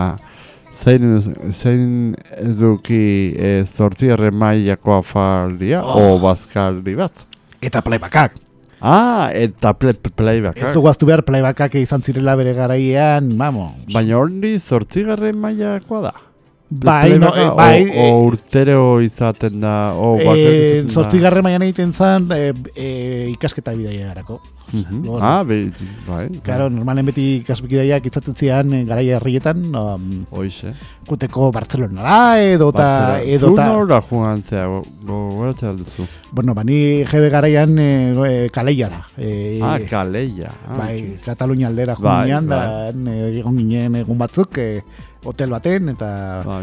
zein, 0.82 1.18
zein 1.52 2.14
eduki 2.38 3.34
e, 3.36 3.64
zortzigarren 3.66 4.34
mailako 4.34 4.98
afaldia 5.00 5.82
Oh. 5.82 6.14
o 6.14 6.18
bazkaldi 6.22 6.94
bat. 6.98 7.12
Eta 7.62 7.82
playbacak. 7.82 8.38
Ah, 8.82 9.30
eta 9.30 9.70
play, 9.78 9.94
playback. 9.94 10.58
Ez 10.58 10.72
dugu 10.74 10.88
aztu 10.90 11.06
behar 11.06 11.22
playbackak 11.22 11.76
izan 11.78 12.02
zirela 12.02 12.34
bere 12.34 12.50
garaian, 12.56 13.28
vamos. 13.38 13.70
Baina 13.94 14.18
hori 14.18 14.56
zortzigarren 14.58 15.38
mailakoa 15.38 16.00
da. 16.08 16.12
Bai, 16.72 17.18
no, 17.18 17.28
eh, 17.36 17.50
bai, 17.56 17.84
o, 17.92 18.04
o 18.16 18.24
urtero 18.30 19.00
izaten 19.04 19.60
da, 19.60 19.92
o 19.94 20.14
eh, 20.16 20.24
izaten 20.24 20.86
da. 20.88 20.94
zortzigarren 20.94 21.44
mailan 21.44 21.62
egiten 21.66 21.92
zen 21.92 22.30
eh, 22.32 22.52
eh, 22.74 23.28
ikasketa 23.34 23.74
bidaia 23.76 24.06
garako. 24.08 24.40
Mhm. 24.72 25.02
Lor. 25.04 25.20
Ah, 25.20 25.42
be, 25.44 25.58
bai. 26.06 26.28
Claro, 26.42 26.70
normalen 26.72 27.04
beti 27.10 27.26
ikasbidaiak 27.42 28.06
izaten 28.08 28.34
zian 28.38 28.72
eh, 28.72 28.84
garai 28.88 29.04
herrietan, 29.12 29.66
um, 29.76 30.06
Hoize. 30.32 30.72
kuteko 31.06 31.50
Bartzelonara 31.52 32.40
edota 32.40 33.20
edota 33.20 33.66
Zu 33.66 33.72
nora 33.74 34.00
joan 34.08 34.40
zea, 34.42 34.64
go- 34.66 34.82
gogoratzen 35.04 35.68
alduzu. 35.74 36.06
bueno, 36.32 36.54
bani 36.54 37.04
jebe 37.04 37.28
garaian 37.28 37.76
eh, 37.78 38.14
eh, 38.26 38.50
kaleiara. 38.50 39.04
Eh, 39.18 39.58
Ah, 39.62 39.76
kaleia. 39.90 40.48
Ah, 40.68 40.78
bai, 40.78 41.18
Katalunia 41.24 41.68
aldera 41.68 41.94
joan 41.94 42.04
Bai, 42.08 42.26
ginen, 42.30 42.48
da 42.48 42.88
eh, 42.88 43.38
egon 43.40 43.58
ginen 43.58 43.96
egun 44.00 44.16
batzuk 44.18 44.56
eh, 44.58 44.82
hotel 45.24 45.50
baten 45.54 45.88
eta 45.92 46.08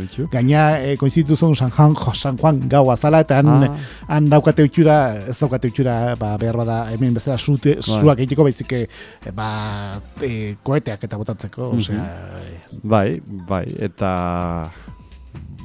bitxu. 0.02 0.28
gaina 0.32 0.64
eh, 0.84 0.96
koinzitu 1.00 1.36
zuen 1.36 1.56
San 1.56 1.70
Juan, 1.72 1.94
jo, 1.96 2.14
San 2.14 2.38
Juan 2.38 2.60
gau 2.70 2.90
azala 2.92 3.22
eta 3.22 3.38
han, 3.40 3.48
Ah, 3.50 3.78
han 4.08 4.26
daukate 4.30 4.64
utxura, 4.68 5.16
ez 5.30 5.38
daukate 5.40 5.68
utxura, 5.72 6.16
ba, 6.20 6.36
behar 6.38 6.58
bada 6.58 6.78
hemen 6.92 7.14
bezala 7.14 7.38
zute, 7.38 7.78
zuak 7.82 8.20
egiteko 8.20 8.44
baizik 8.44 8.74
eh, 8.74 8.86
ba, 9.34 10.00
eh, 10.22 10.56
koeteak 10.64 11.04
eta 11.04 11.18
botatzeko, 11.18 11.72
Mhm. 11.72 11.78
osea, 11.78 12.06
eh, 12.44 12.80
bai, 12.84 13.22
bai, 13.48 13.66
eta... 13.80 14.70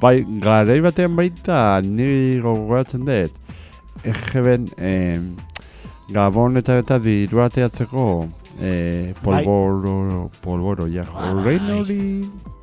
Bai, 0.01 0.25
garai 0.43 0.81
batean 0.83 1.15
baita, 1.15 1.79
ni 1.81 2.37
gogoratzen 2.43 3.05
dut, 3.07 3.31
egeben, 4.03 4.67
eh, 4.77 5.19
Gabon 6.11 6.57
eta 6.59 6.75
eta 6.77 6.99
diru 7.01 7.39
ateatzeko 7.41 8.27
eh, 8.61 9.13
polboro, 9.23 10.29
polboro, 10.43 10.85
ja, 10.87 11.01
Bai. 11.03 11.29
horrein 11.31 11.71
hori, 11.73 12.01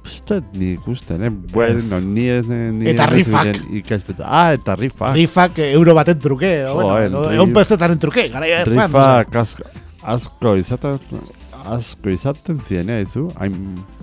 usted 0.05 0.43
nik 0.55 0.87
usten, 0.89 1.23
eh? 1.25 1.31
Bueno, 1.53 2.01
ni 2.01 2.29
ez, 2.29 2.47
ni 2.49 2.89
Eta 2.91 3.07
rifak. 3.07 3.45
ziren 3.55 3.77
ikastetza. 3.79 4.25
Ah, 4.27 4.53
eta 4.55 4.75
rifak. 4.77 5.15
rifak 5.15 5.59
eh, 5.59 5.73
euro 5.73 5.95
baten 5.95 6.19
truke, 6.19 6.51
edo, 6.61 6.75
bueno, 6.75 6.89
Joder, 6.91 7.07
edo, 7.11 7.31
egon 7.33 7.53
pezetaren 7.53 7.99
truke, 7.99 8.29
gara 8.29 8.65
Rifak 8.65 9.37
asko, 9.37 9.63
asko 10.03 10.57
izaten, 10.57 10.99
asko 11.65 12.11
izaten 12.11 12.59
ziren, 12.67 12.91
eh, 12.91 13.03
izu, 13.03 13.29
hain, 13.39 13.55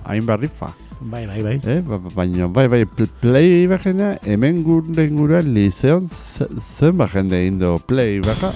hain 0.05 0.25
barrifa. 0.25 0.71
Bai, 1.01 1.25
bai, 1.27 1.41
bai. 1.41 1.61
Eh, 1.63 1.79
ba- 1.79 1.97
ba- 1.97 2.11
baina, 2.13 2.47
bai, 2.47 2.67
bai, 2.67 2.83
pl- 2.85 3.07
play 3.21 3.67
bakena, 3.67 4.17
hemen 4.25 4.63
gure 4.63 5.05
inguruan 5.07 5.53
lizeon 5.53 6.07
ze- 6.09 6.47
zenba 6.77 7.07
jende 7.07 7.45
indo 7.47 7.77
play 7.87 8.19
baka. 8.19 8.51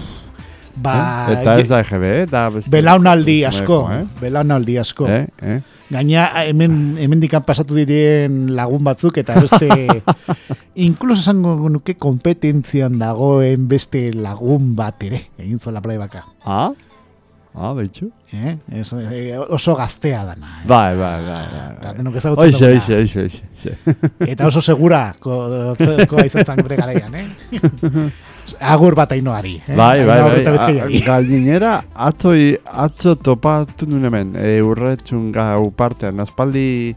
Ba, 0.82 1.28
eh? 1.30 1.34
Eta 1.38 1.58
ez 1.62 1.68
da 1.70 1.80
EGB, 1.84 2.04
eta 2.24 2.50
beste... 2.50 2.70
belaunaldi 2.74 3.44
asko, 3.46 3.78
Eh? 3.94 4.04
belaunaldi 4.22 4.78
asko. 4.82 5.08
Eh, 5.08 5.28
eh? 5.42 5.60
Gaina 5.94 6.24
hemen 6.48 6.96
hemendikan 6.98 7.44
pasatu 7.46 7.76
diren 7.78 8.56
lagun 8.58 8.82
batzuk 8.84 9.20
eta 9.22 9.36
beste 9.38 9.68
inkluso 10.88 11.22
esango 11.22 11.70
nuke 11.70 11.94
kompetentzian 12.02 12.98
dagoen 12.98 13.68
beste 13.70 14.08
lagun 14.16 14.72
bat 14.76 15.04
ere 15.06 15.20
egin 15.38 15.60
zuela 15.60 15.82
playbacka. 15.86 16.24
Ah? 16.46 16.72
Ah, 17.54 17.70
behitxu? 17.78 18.08
Eh? 18.34 18.56
Ez, 18.74 18.88
eh, 18.98 19.38
oso 19.38 19.76
gaztea 19.78 20.24
dana. 20.26 20.64
Eh? 20.64 20.68
Bai, 20.68 20.96
bai, 20.98 21.20
bai, 21.22 21.44
bai. 21.52 21.68
Eta 21.78 21.88
bai. 21.92 21.98
denok 22.00 22.16
ezagutzen 22.18 22.48
Oixe, 22.48 22.66
duguna. 22.66 22.98
oixe, 22.98 23.20
oixe, 23.22 23.22
oixe, 23.22 23.78
oixe. 23.86 24.32
Eta 24.34 24.48
oso 24.50 24.62
segura 24.66 25.04
ko, 25.22 25.76
ko 26.10 26.26
zan 26.48 26.64
gure 26.64 26.76
garaian, 26.82 27.14
eh? 27.14 27.28
Agur 28.60 28.96
bat 28.96 29.12
ainoari. 29.16 29.56
Eh? 29.68 29.76
Bai, 29.76 30.04
bai, 30.06 30.20
bai. 30.22 30.40
Bizkaiari. 30.44 31.02
A- 31.02 31.06
Galdinera, 31.10 31.74
atzo, 31.96 32.34
atzo 32.66 33.16
topatu 33.16 33.88
nuen 33.88 34.06
hemen, 34.10 34.36
e, 34.36 34.60
urretxun 34.62 35.32
gau 35.36 35.70
partean, 35.72 36.20
aspaldi 36.20 36.96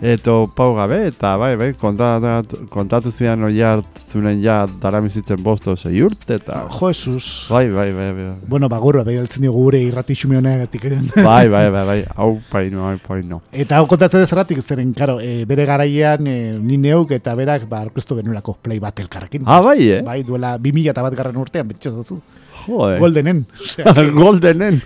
e, 0.00 0.16
topau 0.18 0.72
gabe, 0.76 0.98
eta 1.08 1.34
bai, 1.36 1.52
bai, 1.56 1.72
kontatu, 1.78 2.62
kontatu 2.72 3.12
zian 3.12 3.42
oi 3.44 3.60
hartzunen 3.62 4.40
ja 4.42 4.62
daramizitzen 4.80 5.42
bosto 5.42 5.76
zei 5.76 6.02
urte, 6.02 6.38
eta... 6.40 6.62
Jo, 6.72 6.92
Jesus. 6.92 7.46
Bai, 7.50 7.68
bai, 7.70 7.90
bai, 7.92 8.08
bai. 8.16 8.28
Bueno, 8.48 8.68
bagur, 8.72 9.02
bai, 9.04 9.16
altzen 9.20 9.44
diogu 9.44 9.66
gure 9.66 9.82
irrati 9.82 10.16
xume 10.18 10.38
honegatik. 10.40 10.88
Bai, 11.22 11.48
bai, 11.48 11.68
bai, 11.70 11.84
bai, 11.86 11.98
hau 12.16 12.32
paino, 12.50 12.86
hau 12.88 12.98
paino. 13.06 13.40
Eta 13.52 13.78
hau 13.78 13.86
kontatzen 13.90 14.22
dezeratik, 14.24 14.62
zeren, 14.62 14.92
karo, 14.96 15.18
e, 15.22 15.44
bere 15.48 15.66
garaian 15.68 16.26
e, 16.26 16.36
ni 16.58 16.78
neuk 16.80 17.12
eta 17.14 17.34
berak 17.38 17.68
ba, 17.70 17.84
orkestu 17.86 18.18
genuelako 18.18 18.56
play 18.62 18.80
bat 18.82 18.98
elkarrekin. 19.04 19.44
Ah, 19.46 19.60
bai, 19.64 19.78
eh? 19.98 20.00
Bai, 20.06 20.22
duela 20.26 20.56
2000 20.58 20.94
eta 20.94 21.04
bat 21.04 21.18
garren 21.18 21.38
urtean, 21.42 21.68
betxazazu. 21.70 22.20
Joder. 22.66 22.98
Goldenen. 22.98 23.44
Osea, 23.62 23.94
Goldenen. 24.12 24.82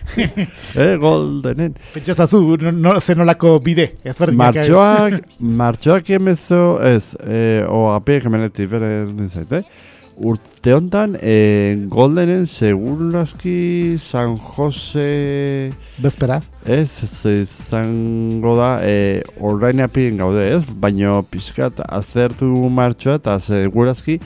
eh, 0.75 0.97
goldenen. 1.01 1.75
Pentsazazu, 1.95 2.41
no, 2.61 2.73
no, 2.73 3.01
zenolako 3.01 3.59
bide. 3.65 3.91
Ez 4.05 4.17
berdinak, 4.19 4.55
Martxoak, 4.55 5.21
martxoak 5.41 6.15
emezo, 6.17 6.63
ez, 6.85 7.13
e, 7.21 7.43
o 7.69 7.91
apiek 7.95 8.27
emenetik 8.31 8.71
bere 8.73 8.95
nizait, 9.13 9.61
eh? 9.61 9.93
urte 10.17 10.73
honetan, 10.73 11.17
e, 11.21 11.77
Goldenen 11.93 12.47
segurazki 12.49 13.97
San 14.01 14.37
Jose... 14.37 15.73
Bezpera. 16.01 16.41
Ez, 16.65 17.03
ez 17.05 17.43
izango 17.43 18.57
da, 18.57 18.71
e, 18.81 19.23
orain 19.41 19.85
gaude 20.17 20.49
ez, 20.55 20.65
baino 20.67 21.21
pixkat 21.31 21.83
azertu 21.85 22.49
martxoa 22.73 23.21
eta 23.21 23.39
segurazki 23.39 24.19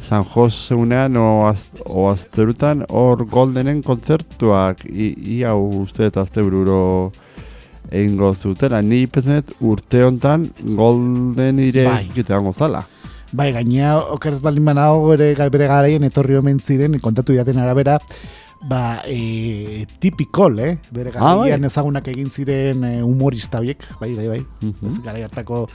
San 0.00 0.22
Jose 0.24 0.74
unean 0.74 1.16
o, 1.16 1.46
az, 1.48 1.64
o 1.84 2.08
azterutan 2.10 2.84
hor 2.88 3.24
Goldenen 3.30 3.82
kontzertuak 3.82 4.84
ia 4.92 5.54
uste 5.56 6.06
eta 6.06 6.20
azte 6.22 6.42
bururo 6.44 7.10
egingo 7.90 8.32
zutela. 8.34 8.80
Ni 8.82 9.06
pezenet 9.06 9.50
urte 9.60 10.04
hontan 10.04 10.48
Golden 10.62 11.58
ire 11.58 11.84
Bai. 11.88 12.04
egiteango 12.10 12.52
zala. 12.52 12.84
Bai, 13.32 13.50
gainea, 13.52 13.96
okerez 14.14 14.38
baldin 14.40 14.64
banago 14.64 15.12
ere 15.16 15.32
gal- 15.34 15.50
bere 15.50 15.66
garaien 15.66 16.04
etorri 16.06 16.36
omen 16.38 16.60
ziren, 16.62 17.00
kontatu 17.02 17.34
jaten 17.34 17.58
arabera, 17.58 17.98
ba, 18.62 19.02
e, 19.06 19.86
tipikol, 20.00 20.58
eh? 20.60 20.78
Bere 20.90 21.10
Ah, 21.14 21.34
bai. 21.36 21.50
garaian 21.50 21.64
ezagunak 21.64 22.08
egin 22.08 22.30
ziren 22.30 22.84
e, 22.84 23.02
humorista 23.02 23.58
horiek, 23.58 23.82
bai, 24.00 24.14
bai, 24.14 24.28
bai. 24.28 24.40
Mhm. 24.62 24.86
Ez 24.88 25.00
garai 25.04 25.22
hartako 25.22 25.68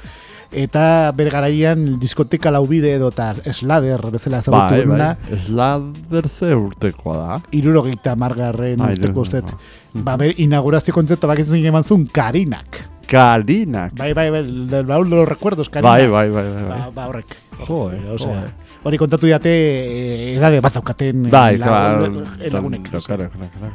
eta 0.51 1.11
bere 1.15 1.29
garaian 1.31 1.97
diskoteka 1.99 2.51
laubide 2.51 2.95
edo 2.97 3.07
eta 3.07 3.35
slader 3.53 4.01
bezala 4.11 4.39
ezagutu 4.39 4.73
Bai, 4.75 4.85
bai. 4.85 5.37
Slader 5.45 6.27
ze 6.27 6.53
urtekoa 6.55 7.17
da. 7.17 7.41
irurogeita 7.51 8.15
margarren 8.15 8.81
urteko 8.81 9.21
ustet. 9.21 9.45
Ba, 9.93 10.17
ber, 10.17 10.33
inaugurazio 10.37 10.93
kontzertu 10.93 11.27
bakitzen 11.27 11.63
eman 11.65 11.83
zuen 11.83 12.07
Karinak. 12.07 12.81
Karinak. 13.11 13.91
Bai, 13.99 14.13
bai, 14.15 14.29
bai, 14.31 14.43
del 14.71 14.85
baúl 14.85 15.09
de 15.09 15.15
los 15.17 15.27
recuerdos, 15.27 15.69
Karina. 15.69 15.89
Bai, 15.91 16.07
bai, 16.07 16.29
bai, 16.29 16.47
bai. 16.53 16.63
Ba, 16.63 16.69
bai. 16.77 16.91
ba 16.95 17.07
horrek. 17.09 17.35
Jo, 17.67 17.91
Eh, 17.91 17.99
eh, 17.99 18.09
osea, 18.15 18.45
hori 18.83 18.97
kontatu 18.97 19.27
diate 19.27 19.51
eh, 19.51 20.37
edade 20.37 20.61
bat 20.63 20.73
daukaten 20.73 21.25
eh, 21.27 21.29
Bai, 21.29 21.57
lagun- 21.57 22.23
claro. 22.23 22.49
lagunek. 22.55 22.89
claro, 22.89 23.29
claro. 23.29 23.73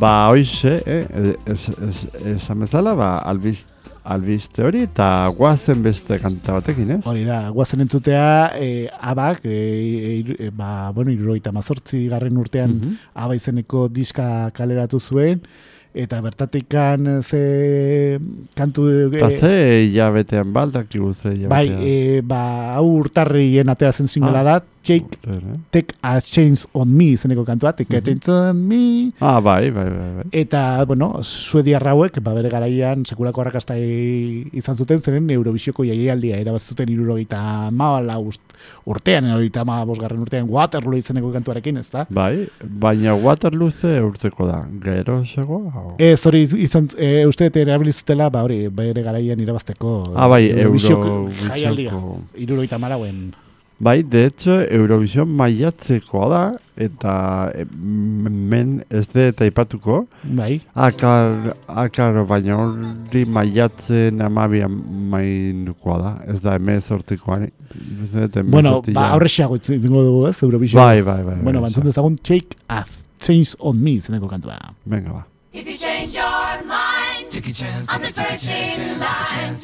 Ba, 0.00 0.28
hoize, 0.28 0.82
eh, 0.86 1.36
ez, 1.46 1.68
ez, 1.68 2.06
esan 2.36 2.60
bezala, 2.64 2.94
ba, 2.96 3.18
albiz, 3.18 3.66
albiste 4.02 4.64
hori, 4.64 4.82
eta 4.88 5.28
guazen 5.36 5.82
beste 5.84 6.18
kanta 6.18 6.54
batekin, 6.56 6.90
ez? 6.96 7.00
Hori 7.06 7.24
da, 7.28 7.48
guazen 7.52 7.82
entzutea, 7.84 8.52
eh, 8.56 8.88
abak, 9.00 9.42
iru- 9.44 10.36
eh, 10.38 10.50
ba, 10.52 10.90
bueno, 10.96 11.12
irurogeita 11.12 11.52
mazortzi 11.52 12.06
garren 12.08 12.36
urtean 12.40 12.70
Mhm. 12.78 12.94
aba 13.14 13.36
izeneko 13.36 13.88
diska 13.88 14.50
kaleratu 14.56 14.98
zuen, 15.00 15.42
eta 15.94 16.20
bertatikan 16.22 17.06
eh, 17.06 17.22
ze 17.22 18.18
kantu... 18.54 18.88
eh, 18.88 19.16
Eta 19.16 19.30
ze 19.30 19.54
hilabetean 19.90 20.52
baldak 20.52 20.86
ze 20.90 20.98
hilabetean. 21.34 21.48
bai, 21.48 21.68
eh, 21.82 22.20
ba, 22.22 22.74
hau 22.76 22.86
urtarrien 23.00 23.68
atea 23.68 23.92
zen 23.92 24.06
singela 24.08 24.40
Ah. 24.40 24.44
da, 24.44 24.64
Take, 24.82 25.18
take 25.70 25.94
a 26.02 26.20
Change 26.22 26.64
on 26.72 26.88
Me 26.96 27.10
izeneko 27.12 27.44
kantua, 27.44 27.72
Take 27.76 27.96
a 27.96 28.00
Mhm. 28.00 28.04
Change 28.06 28.28
on 28.30 28.56
Me, 28.68 29.12
Ah, 29.20 29.38
bai, 29.40 29.70
bai, 29.70 29.84
bai, 29.84 30.14
bai. 30.16 30.24
Eta, 30.32 30.84
bueno, 30.86 31.22
suediar 31.22 31.86
hauek, 31.86 32.20
ba, 32.22 32.32
bere 32.34 32.48
garaian, 32.48 33.04
sekulako 33.04 33.42
arrakasta 33.42 33.76
i- 33.78 34.48
izan 34.52 34.76
zuten, 34.76 35.00
zeren 35.00 35.28
Eurovisioko 35.30 35.84
jaialdia 35.84 36.38
erabaz 36.40 36.62
zuten 36.70 36.88
irurogeita 36.88 37.70
mabala 37.70 38.16
urtean, 38.86 39.26
erogeita 39.26 39.64
bosgarren 39.84 40.20
urtean, 40.20 40.48
Waterloo 40.48 40.96
izeneko 40.96 41.30
kantuarekin, 41.32 41.76
ez 41.76 41.90
da? 41.90 42.06
Bai, 42.08 42.48
baina 42.64 43.14
Waterloo 43.14 43.70
ze 43.70 44.00
urteko 44.02 44.46
da, 44.46 44.64
gero 44.82 45.24
segoa? 45.26 45.94
Ez 45.98 46.24
hori 46.26 46.48
izan, 46.56 46.88
e, 46.96 47.26
uste 47.26 47.50
erabilizutela, 47.52 48.30
ba, 48.30 48.42
hori, 48.42 48.68
bere 48.68 49.02
garaian 49.02 49.38
irabazteko 49.40 50.14
Ah, 50.16 50.26
bai, 50.26 50.48
Eurovisioko 50.50 51.28
jaialdia, 51.52 51.92
irurogeita 52.34 52.78
marauen. 52.78 53.34
Bai, 53.80 54.02
de 54.02 54.26
hecho, 54.26 54.52
Eurovision 54.68 55.30
maiatzekoa 55.32 56.26
da, 56.28 56.40
eta 56.76 57.12
eh, 57.56 57.64
men 57.64 58.74
ez 58.92 59.06
de 59.08 59.30
taipatuko. 59.32 60.02
Bai, 60.36 60.58
Akar, 60.74 61.54
akar, 61.66 62.18
baina 62.28 62.58
hori 62.60 63.24
maiatzen 63.24 64.20
amabian 64.20 64.76
maindukoa 65.14 65.96
da. 66.02 66.12
Ez 66.28 66.42
da, 66.44 66.58
emez 66.60 66.90
hortikoan. 66.92 67.48
bueno, 68.44 68.82
ba, 68.92 69.08
aurrexeago 69.14 69.56
itzingo 69.56 70.04
dugu, 70.04 70.26
ez, 70.28 70.36
Eurovisio. 70.42 70.76
Bai, 70.76 71.00
bai, 71.00 71.22
bai. 71.24 71.40
Bueno, 71.40 71.64
bai, 71.64 71.70
bantzun 71.70 71.88
dezagun, 71.88 72.20
Take 72.20 72.60
a 72.68 72.84
Change 73.20 73.56
on 73.60 73.80
Me 73.80 73.96
izeneko 73.96 74.28
kantua. 74.28 74.74
Venga, 74.84 75.12
ba. 75.12 75.26
If 75.52 75.66
you 75.66 75.78
change 75.78 76.14
your 76.14 76.64
mind, 76.68 76.89
I'm 77.32 78.02
the 78.02 78.12
first 78.12 78.44
in 78.44 78.98
line. 78.98 79.54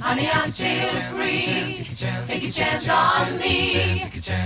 Honey, 0.00 0.30
I'm 0.30 0.50
still 0.50 0.88
free. 1.12 1.84
Take 2.28 2.44
a 2.44 2.50
chance 2.52 2.88
on 2.88 3.38
me. 3.38 4.02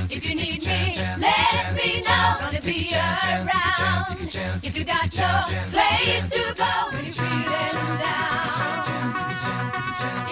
If 0.08 0.24
you 0.26 0.34
need 0.34 0.64
me, 0.64 0.96
let 1.18 1.74
me 1.74 2.00
know. 2.00 2.36
Gonna 2.40 2.62
be 2.62 2.88
around. 2.94 4.16
If 4.64 4.74
you 4.74 4.84
got 4.86 5.14
no 5.14 5.44
place 5.70 6.30
to 6.30 6.54
go, 6.56 6.64
when 6.92 7.04
you're 7.04 7.12
feeling 7.12 7.98
down. 8.00 8.82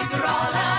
If 0.01 0.11
you're 0.11 0.25
all 0.25 0.49
alone, 0.49 0.70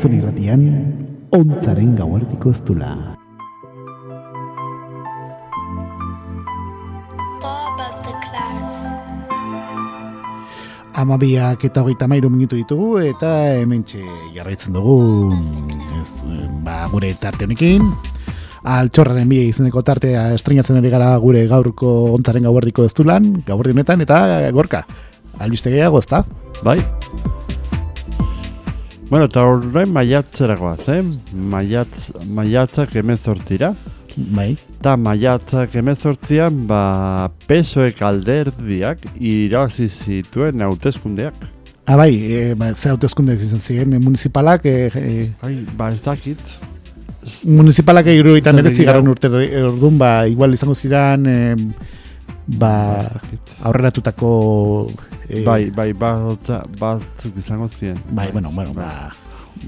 Ekainzon 0.00 0.16
irratian, 0.16 0.60
ontzaren 1.36 1.90
gauartiko 1.92 2.48
ez 2.54 2.60
dula. 2.64 2.88
Amabiak 10.96 11.66
eta 11.68 11.82
hogeita 11.84 12.08
mairu 12.08 12.30
minutu 12.32 12.56
ditugu 12.56 12.94
eta 13.04 13.34
hemen 13.58 13.84
jarraitzen 14.32 14.72
dugu 14.72 15.34
ez, 16.00 16.08
ba, 16.64 16.86
gure 16.94 17.12
tarte 17.20 17.44
honekin. 17.44 17.84
Altxorraren 18.64 19.28
bi 19.28 19.42
izeneko 19.50 19.82
tartea 19.84 20.30
estrenatzen 20.38 20.80
ari 20.80 20.94
gara 20.94 21.10
gure 21.20 21.44
gaurko 21.44 22.14
ontzaren 22.14 22.48
gauardiko 22.48 22.88
ez 22.88 22.96
dulan, 22.96 23.28
gauardi 23.44 23.76
honetan, 23.76 24.00
eta 24.00 24.48
gorka, 24.56 24.86
albiste 25.36 25.68
gehiago 25.68 26.00
ezta? 26.00 26.24
Bai? 26.64 26.78
Bueno, 29.10 29.26
eta 29.26 29.42
horrein 29.42 29.90
maiatzeragoaz, 29.90 30.84
eh? 30.94 31.00
Maiatz, 31.34 32.12
maiatzak 32.30 32.94
emezortira. 33.00 33.72
Bai. 34.36 34.52
Eta 34.78 34.92
maiatzak 34.98 35.74
emezortzian, 35.80 36.60
ba, 36.70 37.30
pesoek 37.50 37.98
alderdiak 38.06 39.02
irabazi 39.18 39.88
zituen 39.90 40.62
hauteskundeak. 40.62 41.34
Ah, 41.90 41.96
bai, 41.98 42.12
e, 42.22 42.54
ba, 42.54 42.70
ze 42.74 42.92
hautezkunde 42.92 43.34
izan 43.34 43.58
ziren, 43.58 43.98
e, 43.98 43.98
municipalak, 43.98 44.66
e, 44.70 44.90
e, 44.94 45.28
Ai, 45.42 45.56
ba, 45.76 45.90
ez 45.90 46.02
dakit. 46.06 46.38
municipalak 47.44 48.06
iruditan 48.06 48.56
Zer 48.56 48.64
eretzi 48.64 48.82
dira? 48.84 48.92
garen 48.92 49.10
urte 49.10 49.28
orduan, 49.66 49.98
ba, 49.98 50.12
igual 50.30 50.54
izango 50.54 50.74
ziren, 50.78 51.26
e, 51.26 51.56
ba, 52.46 52.74
dakit. 53.10 53.56
aurreratutako... 53.62 54.30
E, 55.30 55.44
Bai, 55.46 55.70
bai, 55.70 55.92
bat, 55.94 56.48
batzuk 56.80 57.36
izango 57.38 57.68
ziren. 57.70 57.98
bai, 58.10 58.28
bueno, 58.34 58.50
bueno, 58.50 58.72
ba, 58.74 59.12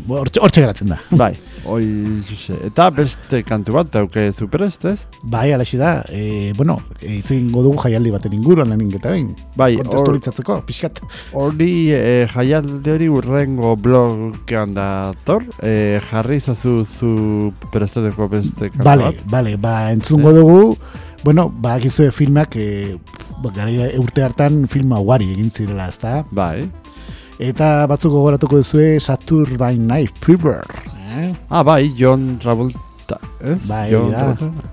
hortxe, 0.08 0.40
hortxe 0.42 0.62
geratzen 0.64 0.88
da. 0.90 0.96
Bai, 1.20 1.34
oi, 1.70 1.84
zuze. 2.26 2.56
Eta 2.66 2.88
beste 2.96 3.42
kantu 3.46 3.74
bat, 3.76 3.90
dauke 3.94 4.24
zuprest, 4.34 4.86
ez? 4.90 5.04
Bai, 5.22 5.52
alaxi 5.54 5.78
da, 5.78 5.92
e, 6.10 6.52
bueno, 6.58 6.78
itzin 7.04 7.46
dugu 7.52 7.76
jaialdi 7.82 8.10
baten 8.14 8.34
inguruan 8.34 8.72
lehenik 8.72 8.96
eta 8.98 9.12
behin. 9.14 9.30
Bai, 9.54 9.76
hor- 9.76 9.84
Kontestualizatzeko, 9.86 10.58
pixkat. 10.66 10.98
Hori 11.38 11.70
e, 11.94 12.02
jaialdi 12.32 12.94
hori 12.96 13.08
urrengo 13.12 13.76
blogean 13.76 14.74
dator, 14.74 15.44
e, 15.62 16.00
jarri 16.10 16.40
zazu 16.40 16.80
zu 16.86 17.52
beste 17.72 18.70
kantu 18.72 18.82
Bale, 18.82 19.04
bat. 19.12 19.24
bale, 19.30 19.56
ba, 19.56 19.76
entzungo 19.92 20.32
dugu, 20.34 20.76
bueno, 21.24 21.48
ba, 21.54 21.78
gizue 21.80 22.10
filmak, 22.10 22.56
e, 22.56 22.98
ba, 23.42 23.50
gara 23.54 23.90
urte 23.98 24.22
hartan 24.24 24.66
filma 24.68 25.00
ugari 25.00 25.30
egin 25.32 25.50
zirela, 25.50 25.88
ezta? 25.88 26.24
Bai. 26.30 26.64
Eta 27.42 27.86
batzuk 27.90 28.12
gogoratuko 28.12 28.60
duzue 28.62 28.98
Saturday 29.00 29.78
Night 29.78 30.18
Fever. 30.22 30.62
Eh? 31.16 31.32
Ah, 31.50 31.62
bai, 31.62 31.92
John 31.98 32.38
Travolta, 32.38 33.18
ez? 33.40 33.58
Bai, 33.68 33.90
John 33.90 34.10
da. 34.12 34.18
Travolta. 34.34 34.68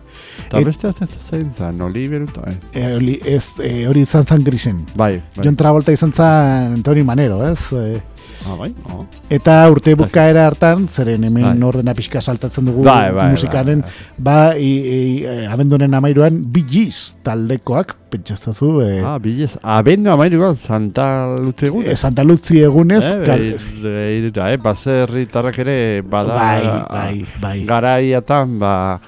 Eta 0.50 0.60
Et- 0.60 0.66
beste 0.66 0.88
azten 0.88 1.08
zain 1.08 1.52
zan, 1.54 1.82
Oliver 1.82 2.24
Uto, 2.24 2.41
ez? 2.47 2.58
E, 2.74 2.86
hori, 2.95 3.20
ez, 3.26 3.43
e, 3.62 3.86
hori 3.88 4.02
izan 4.02 4.26
zan 4.26 4.43
grisen. 4.43 4.86
Bai, 4.95 5.22
bai. 5.36 5.43
John 5.45 5.56
Travolta 5.56 5.93
izan 5.93 6.14
zan 6.14 6.82
Tony 6.84 7.04
Manero, 7.04 7.43
ez? 7.47 7.60
E, 7.74 8.02
Ah, 8.47 8.55
bai? 8.55 8.69
Oh. 8.93 9.05
eta 9.29 9.55
urte 9.69 9.95
bukaera 9.99 10.45
hartan, 10.47 10.87
zeren 10.87 11.23
hemen 11.27 11.43
Bai. 11.43 11.63
ordena 11.67 11.93
pixka 11.93 12.21
saltatzen 12.21 12.65
dugu 12.69 12.83
Bai, 12.87 13.11
bai, 13.11 13.29
musikaren, 13.33 13.81
bai, 13.81 13.91
ba, 14.17 14.37
i, 14.57 14.69
i, 14.79 15.23
e, 15.25 15.47
abenduaren 15.51 15.93
amairuan, 15.93 16.39
Gees 16.69 17.15
taldekoak, 17.23 17.95
pentsazazu, 18.09 18.81
e, 18.81 19.01
Ah, 19.03 19.17
bilez, 19.19 19.57
abendu 19.61 20.11
amairuko 20.11 20.53
Santa 20.55 21.27
Luze 21.39 21.67
egun, 21.67 21.85
e, 21.85 21.95
Santa 21.95 22.23
Luzi 22.23 22.61
egunez, 22.63 23.03
Eh, 23.03 23.25
kal- 23.25 23.57
beira, 23.83 24.51
eh, 24.53 24.57
baserritarrak 24.57 25.57
ere 25.59 26.01
bada 26.01 26.35
bai, 26.35 26.63
bai, 26.89 27.25
bai. 27.41 27.65
garaiatan 27.65 28.59
ba 28.59 28.99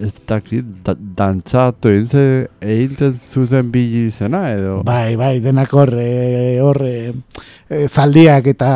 ez 0.00 0.12
dakit 0.28 0.66
da, 0.84 0.94
dantzatu 0.94 1.90
egin 1.92 2.08
ze 2.08 2.24
egiten 2.60 3.12
zuzen 3.12 3.70
bili 3.72 4.06
izena 4.08 4.44
edo 4.52 4.82
Bai, 4.86 5.16
bai, 5.16 5.38
denak 5.44 5.72
hor, 5.74 5.92
e, 5.98 6.58
hor, 6.62 6.82
e, 6.86 7.12
e, 7.68 7.86
zaldiak 7.88 8.46
eta 8.54 8.68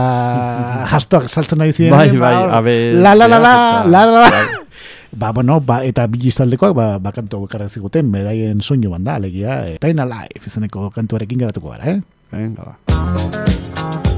jastoak 0.93 1.28
saltzen 1.28 1.62
ari 1.62 1.72
ziren. 1.76 1.95
bai, 1.95 2.11
ba, 2.16 2.18
bai, 2.26 2.34
hor, 2.43 2.57
abe 2.61 2.76
la 2.93 3.14
la 3.14 3.28
la 3.28 3.38
la, 3.38 3.55
la 3.86 4.05
la 4.07 4.20
la. 4.26 4.28
bai. 4.30 4.45
Ba, 5.12 5.28
bueno, 5.36 5.59
ba, 5.61 5.82
eta 5.84 6.07
biliz 6.09 6.38
taldekoak, 6.38 6.72
ba, 6.72 6.86
ba 6.97 7.12
kantu 7.12 7.43
bakarra 7.43 7.68
ziguten, 7.68 8.09
beraien 8.14 8.62
soinu 8.64 8.95
banda, 8.95 9.18
alegia, 9.20 9.59
e, 9.68 9.76
Tain 9.82 10.01
Alive 10.01 10.40
izeneko 10.49 10.88
kantuarekin 10.95 11.45
geratuko 11.45 11.74
gara, 11.74 11.93
eh? 11.93 12.01
Venga, 12.32 12.72
ba. 12.72 14.11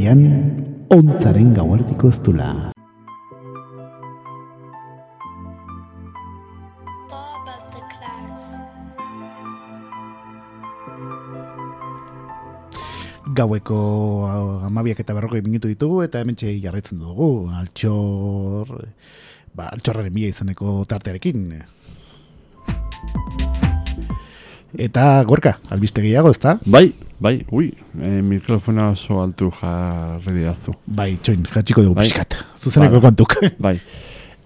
Irratian, 0.00 0.86
ontzaren 0.90 1.52
gauartiko 1.54 2.08
ez 2.08 2.20
dula. 2.24 2.72
Bob 7.10 7.48
of 7.48 7.64
the 7.72 7.82
clouds. 7.92 8.46
Gaueko 13.36 13.80
amabiak 14.66 15.00
eta 15.00 15.14
berrogei 15.14 15.42
minutu 15.42 15.68
ditugu 15.68 16.02
eta 16.02 16.20
hemen 16.20 16.36
jarraitzen 16.36 16.98
dugu 16.98 17.50
altxor 17.52 18.88
ba, 19.54 19.68
altxorraren 19.68 20.12
bila 20.12 20.28
izeneko 20.28 20.84
tartearekin 20.88 21.62
eta 24.78 25.22
gorka, 25.24 25.58
albiste 25.68 26.00
gehiago 26.00 26.30
ezta? 26.30 26.58
Bai, 26.64 27.09
bai, 27.20 27.44
ui, 27.52 27.72
e, 28.00 28.20
mikrofona 28.22 28.88
oso 28.90 29.20
altu 29.22 29.50
jarri 29.60 30.32
diazu. 30.40 30.72
Bai, 30.86 31.18
txoin, 31.22 31.42
jatxiko 31.54 31.82
dugu 31.84 31.94
Bai. 31.98 32.06
pixkat 32.08 32.36
zuzeneko 32.58 33.00
Bai. 33.00 33.10
kontuk 33.10 33.34
Bai. 33.66 33.76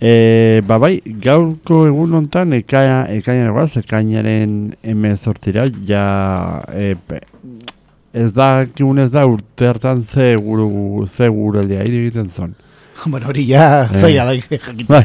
E, 0.05 0.61
ba 0.66 0.77
bai, 0.83 0.99
gaurko 1.22 1.85
egun 1.87 2.12
hontan 2.18 2.53
ekaia, 2.59 3.05
ekainaren 3.14 3.55
guaz, 3.55 3.77
ekainaren 3.81 4.75
emezortira, 4.83 5.68
ja, 5.87 6.03
e, 6.75 6.95
ez 8.12 8.33
da, 8.35 8.66
kigun 8.66 8.99
ez 8.99 9.11
da 9.14 9.25
urte 9.27 9.66
hartan 9.70 10.03
ze 10.05 10.35
guru, 10.37 11.07
ze 11.07 11.29
gurelia 11.29 11.83
egiten 11.87 12.29
zon. 12.31 12.55
bueno, 13.07 13.27
hori 13.31 13.47
ja 13.49 13.89
Eh. 13.93 14.01
zaila 14.01 14.25
da. 14.27 14.59
Bai. 14.89 15.05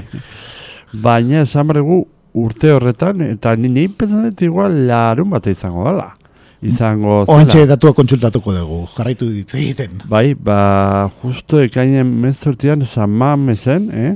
Baina 0.93 1.41
esan 1.45 1.67
beregu 1.69 2.03
urte 2.33 2.71
horretan, 2.73 3.21
eta 3.29 3.55
ni 3.55 3.69
ni 3.69 3.87
pentsan 3.87 4.25
dut 4.29 4.41
igual 4.41 4.73
larun 4.89 5.29
bat 5.29 5.45
izango 5.47 5.85
dela. 5.85 6.15
Izango 6.61 7.21
zela. 7.25 7.37
Oantxe 7.37 7.65
datua 7.69 7.93
kontsultatuko 7.95 8.53
dugu, 8.53 8.79
jarraitu 8.97 9.29
dit 9.31 9.53
egiten. 9.55 10.01
Bai, 10.11 10.33
ba, 10.35 11.09
justo 11.21 11.61
ekainen 11.63 12.07
mezortian 12.21 12.83
samamesen, 12.85 13.91
eh? 13.93 14.15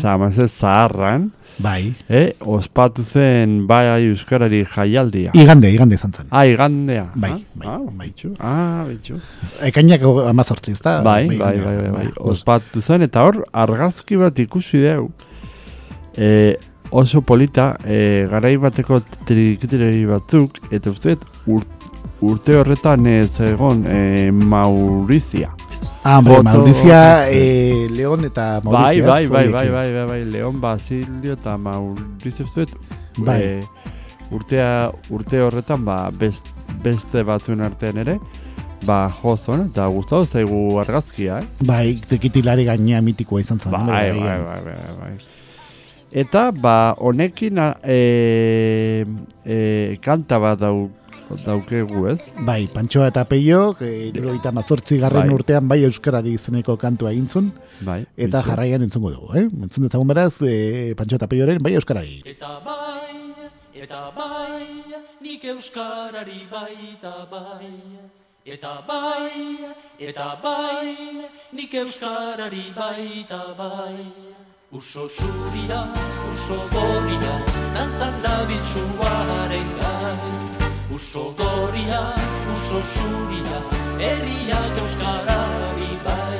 Samamesen 0.00 0.48
zaharran, 0.50 1.28
Bai, 1.60 1.92
eh? 2.08 2.32
Ospatu 2.40 3.02
zen 3.04 3.66
bai 3.68 3.84
euskarari 4.08 4.64
jaialdia. 4.64 5.30
igande, 5.34 5.70
igande 5.70 5.94
izan 5.94 6.12
zen. 6.16 6.26
Ah, 6.30 6.46
igandea. 6.46 7.04
Bai, 7.14 7.30
ah, 7.30 7.38
bai, 7.54 7.68
ah, 7.68 7.78
bai. 7.84 8.06
bitxu. 8.08 8.30
Ah, 8.40 8.84
bitxu. 8.88 9.18
Ekainak 9.68 10.02
amazortzi, 10.30 10.72
ez 10.72 10.80
da? 10.80 11.02
Bai, 11.04 11.26
bai, 11.28 11.38
bai, 11.38 11.76
bai, 11.76 11.90
bai. 11.90 12.06
Os- 12.16 12.38
Ospatu 12.40 12.80
zen, 12.82 13.02
eta 13.02 13.22
hor, 13.22 13.44
argazki 13.52 14.16
bat 14.16 14.38
ikusi 14.38 14.78
deu. 14.82 15.10
E, 16.16 16.56
oso 16.90 17.22
polita, 17.22 17.76
e, 17.84 18.26
garai 18.30 18.56
bateko 18.56 19.00
trikitileri 19.28 20.04
batzuk, 20.06 20.58
eta 20.74 20.90
uste 20.90 21.14
dut, 21.16 21.26
ur, 21.46 21.64
urte 22.20 22.56
horretan 22.58 23.06
ez 23.06 23.30
egon 23.40 23.84
e, 23.86 24.30
Maurizia. 24.32 25.50
Ah, 26.02 26.20
Foto- 26.22 26.42
Maurizia, 26.42 27.26
sí. 27.28 27.34
eh, 27.36 27.86
Leon 27.90 28.24
eta 28.24 28.60
Bai, 28.64 28.72
Maurizia. 28.72 29.06
bai, 29.06 29.26
bai, 29.28 29.46
Horiek, 29.46 29.52
bai, 29.52 29.66
eh. 29.68 29.72
bai, 29.72 29.92
bai, 29.92 30.06
bai, 30.08 30.24
Leon 30.32 30.60
Basilio 30.60 31.34
eta 31.34 31.56
Maurizio 31.58 32.44
uste 32.46 32.64
dut, 32.66 32.76
Bai. 33.18 33.40
e, 33.42 33.60
urtea, 34.30 34.90
urte 35.10 35.40
horretan, 35.42 35.84
ba, 35.84 36.10
best, 36.10 36.46
beste 36.82 37.22
batzuen 37.22 37.60
artean 37.60 37.98
ere, 37.98 38.18
ba, 38.86 39.10
jozon, 39.22 39.66
eta 39.70 39.86
gustatu 39.92 40.24
zaigu 40.24 40.78
argazkia, 40.80 41.40
eh? 41.42 41.46
Bai, 41.68 41.98
tekitilari 42.08 42.64
gainea 42.64 43.02
mitikoa 43.02 43.40
izan 43.44 43.60
zen. 43.60 43.72
Bai, 43.72 43.84
bai, 43.86 44.18
bai, 44.20 44.38
bai, 44.40 44.60
bai, 44.64 44.96
bai. 45.00 45.12
Eta, 46.10 46.50
ba, 46.50 46.96
honekin 46.98 47.58
e, 47.86 49.04
e, 49.46 49.58
kanta 50.02 50.40
bat 50.42 50.58
dau, 50.58 50.90
daukegu, 51.44 52.08
ez? 52.10 52.18
Bai, 52.42 52.64
Pantxoa 52.74 53.06
eta 53.12 53.22
Peio, 53.30 53.76
e, 53.78 54.10
eta 54.10 54.50
mazortzi 54.50 54.98
garren 54.98 55.28
Bai. 55.28 55.36
urtean 55.36 55.68
bai 55.70 55.84
euskarari 55.86 56.34
izeneko 56.34 56.74
kantua 56.76 57.12
egintzun, 57.14 57.52
Bai. 57.86 58.00
eta 58.16 58.40
bizu. 58.40 58.48
jarraian 58.50 58.82
entzungo 58.82 59.12
dugu, 59.14 59.36
eh? 59.38 59.46
Entzun 59.46 59.86
dezagun 59.86 60.10
beraz, 60.10 60.42
e, 60.42 60.94
Pantxoa 60.98 61.20
eta 61.20 61.28
Peioren 61.30 61.62
bai 61.62 61.76
euskarari. 61.78 62.22
Eta 62.26 62.58
bai, 62.66 63.46
eta 63.74 64.10
bai, 64.16 64.66
nik 65.22 65.44
euskarari 65.44 66.42
baita 66.50 67.14
bai. 67.30 67.70
Eta 68.44 68.80
bai, 68.88 69.70
eta 70.00 70.34
bai, 70.42 70.96
nik 71.54 71.74
euskarari 71.84 72.66
baita 72.74 73.54
bai. 73.54 74.29
Uso 74.72 75.08
zuria, 75.08 75.82
uso 76.30 76.54
gorria, 76.70 77.34
dantzan 77.74 78.14
dabiltzuaren 78.22 79.68
gai. 79.80 80.18
Uso 80.94 81.34
gorria, 81.34 82.14
uso 82.52 82.78
zuria, 82.80 83.58
herriak 83.98 84.78
euskarari 84.78 85.90
bai. 86.04 86.38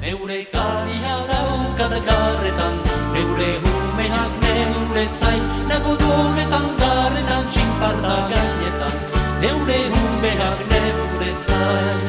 Neure 0.00 0.40
karia 0.48 1.16
daukat 1.28 1.94
garretan, 2.08 2.80
neure 3.12 3.52
humeak 3.66 4.40
neure 4.40 5.04
zain, 5.18 5.44
nago 5.68 5.94
donetan 6.00 6.66
garretan 6.80 7.44
txinparta 7.52 8.16
gainetan, 8.32 8.98
neure 9.44 9.80
humeak 9.92 10.66
neure 10.72 11.32
zain. 11.44 12.00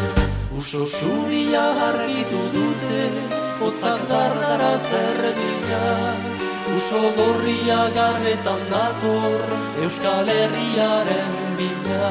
Uso 0.56 0.86
zuria 0.86 1.68
argitu 1.92 2.40
dute, 2.56 3.06
otzak 3.68 4.02
dardara 4.10 4.78
zerretina, 4.78 5.86
uso 6.76 7.02
gorria 7.18 7.82
garretan 7.96 8.62
dator, 8.72 9.42
Euskal 9.84 10.28
Herriaren 10.28 11.34
bila. 11.58 12.10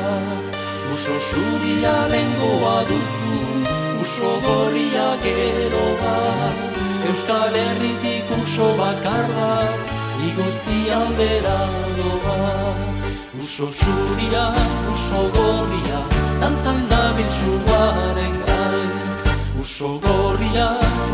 Uso 0.90 1.16
zuria 1.20 1.96
lengoa 2.12 2.76
duzu, 2.88 3.38
uso 4.02 4.30
gorria 4.46 5.08
gero 5.22 5.86
bat. 6.02 6.56
Euskal 7.10 7.54
Herritik 7.62 8.30
uso 8.42 8.70
bakar 8.78 9.26
bat, 9.36 9.92
iguzkian 10.28 11.14
bera 11.18 11.60
doa. 11.98 12.40
Uso 13.38 13.70
zuria, 13.82 14.46
uso 14.92 15.22
gorria, 15.36 16.00
dantzan 16.40 16.82
dabiltzuaren 16.90 18.34
gain. 18.46 18.99
Uso 19.60 20.00
gorria, 20.00 20.68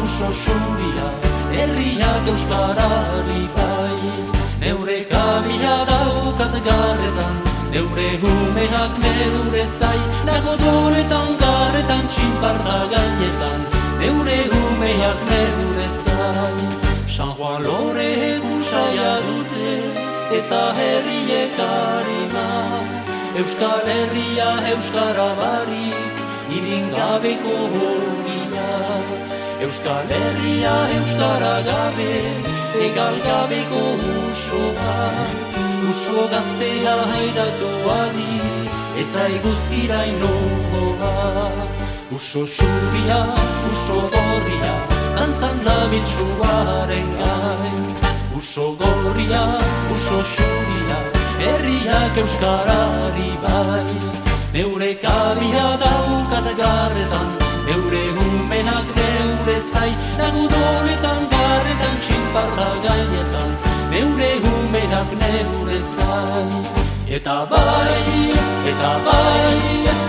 uso 0.05 0.33
zuria, 0.33 1.07
herriak 1.51 2.29
euskarari 2.31 3.43
bai. 3.57 4.03
Neure 4.61 4.99
kabila 5.11 5.75
daukat 5.89 6.55
garretan, 6.67 7.35
neure 7.73 8.07
humeak 8.23 8.93
neure 9.03 9.65
zai, 9.67 9.99
nago 10.29 10.55
donetan 10.63 11.35
garretan 11.43 12.07
txinparta 12.07 12.77
gainetan, 12.95 13.67
neure 13.99 14.39
humeak 14.53 15.27
neure 15.33 15.89
zai. 15.99 16.55
San 17.17 17.35
Juan 17.41 17.67
lore 17.67 18.09
egusaia 18.29 19.13
dute, 19.27 19.75
eta 20.39 20.63
herriek 20.79 21.59
harima, 21.67 22.47
Euskal 23.43 23.91
Herria 23.97 24.51
Euskara 24.71 25.29
barik, 25.43 26.25
iringabeko 26.57 27.59
hogia. 27.75 28.36
Euskal 29.59 30.05
Herria 30.11 30.75
Euskara 30.99 31.63
gabe, 31.65 32.15
egal 32.87 33.17
gabeko 33.25 33.85
usoa. 34.29 34.97
Uso 35.89 36.29
gaztea 36.29 36.97
haidatu 37.13 37.71
adi, 37.89 38.37
eta 39.01 39.23
iguzkira 39.39 40.01
inoa. 40.13 41.49
Uso 42.13 42.45
zuria, 42.47 43.21
uso 43.71 43.99
gorria, 44.13 44.75
dantzan 45.17 45.57
dabiltzuaren 45.65 47.09
gain. 47.23 47.83
Uso 48.37 48.77
gorria, 48.77 49.43
uso 49.91 50.21
zuria, 50.35 50.99
herriak 51.41 52.21
euskarari 52.25 53.33
bai. 53.41 53.89
Neure 54.53 54.95
kabia 55.01 55.69
daukat 55.81 56.53
garretan, 56.61 57.29
neure 57.67 58.05
humenak 58.21 58.97
neure 58.97 59.16
zai, 59.55 59.91
nago 60.19 60.49
donetan 60.51 61.29
garretan 61.31 61.97
txinparta 62.03 62.67
gainetan, 62.83 63.51
neure 63.93 64.31
humenak 64.43 65.13
neure 65.21 65.79
zai. 65.81 66.87
Eta 67.07 67.37
bai, 67.51 68.33
eta 68.71 68.91
bai, 69.07 69.59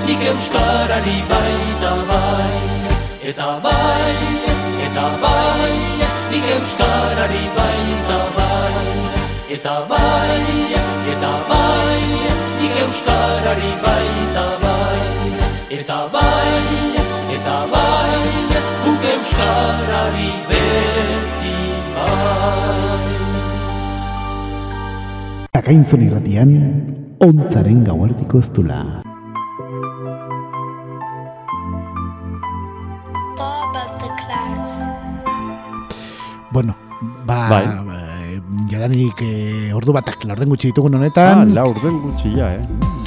nik 0.07 0.23
euskarari 0.31 1.19
baita 1.29 1.93
bai. 2.09 2.57
Eta 3.29 3.49
bai, 3.61 4.17
eta 4.87 5.05
bai, 5.21 5.77
nik 6.31 6.49
euskarari 6.57 7.45
baita 7.59 8.19
bai. 8.39 8.75
Eta 9.53 9.77
bai, 9.93 10.41
eta 11.13 11.33
bai, 11.53 12.03
nik 12.59 12.77
euskarari 12.87 13.73
bai. 13.85 14.05
Eta 14.27 14.49
bai, 14.65 15.01
eta 15.79 16.01
bai, 16.13 16.86
euskarari 19.27 20.31
beti 20.47 21.55
bai. 21.95 23.15
Akainzun 25.59 26.05
irratian, 26.07 26.51
ontzaren 27.19 27.83
gauartiko 27.83 28.39
estula. 28.39 28.79
Bueno, 36.51 36.73
ba, 37.27 37.49
bai. 37.51 37.65
ba 37.67 37.97
jadanik 38.71 39.19
e, 39.21 39.73
ordu 39.75 39.91
batak 39.91 40.23
laurden 40.23 40.49
gutxi 40.55 40.71
ditugun 40.71 40.95
honetan. 40.95 41.43
Ah, 41.43 41.45
laurden 41.59 41.99
gutxi 42.05 42.31
ja, 42.39 42.55
eh 42.55 43.06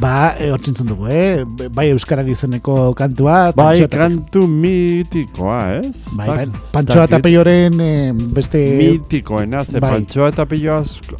ba, 0.00 0.34
e, 0.38 0.50
hortzintzun 0.52 0.88
dugu, 0.90 1.06
eh? 1.12 1.44
Bai 1.72 1.88
Euskarari 1.92 2.34
izeneko 2.36 2.92
kantua, 2.96 3.52
Bai, 3.56 3.86
kantu 3.88 4.46
mitikoa, 4.48 5.80
ez? 5.82 6.04
bai, 6.16 6.26
bai, 6.28 6.46
Pantxoa 6.72 7.06
eta. 7.08 7.20
Peioren 7.24 7.80
eh, 7.80 8.12
beste... 8.36 8.60
Mitikoena, 8.76 9.64
ze 9.64 9.80
Bai. 9.80 9.94
pantxoa 9.96 10.28
eta 10.34 10.44
pillo 10.48 10.76
asko, 10.80 11.16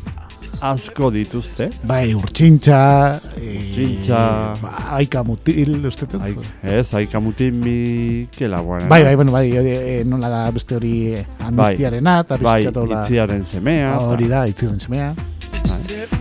asko 0.60 1.10
dituzte. 1.14 1.70
Bai, 1.88 2.14
urtsintxa, 2.16 2.80
e, 3.36 3.54
Urtsintxa. 3.60 4.20
ba, 4.62 4.74
aika 5.00 5.22
mutil, 5.24 5.78
uste 5.88 6.08
ez? 6.12 6.20
Ai, 6.22 6.34
ez, 6.62 6.88
haika 6.96 7.20
mutin 7.20 7.56
Mikela 7.62 8.60
guana. 8.60 8.88
Bai, 8.92 9.02
bai, 9.04 9.14
bueno, 9.16 9.32
bai, 9.32 9.46
e, 9.56 10.02
nola 10.04 10.28
da 10.32 10.42
beste 10.52 10.76
hori 10.76 11.14
eh, 11.14 11.24
amnistiarena, 11.40 12.20
eta 12.26 12.36
Bai, 12.44 12.60
itziaren 12.68 13.44
semea. 13.44 13.96
Hori 14.10 14.28
da, 14.32 14.44
itziren 14.52 14.80
semea. 14.80 15.14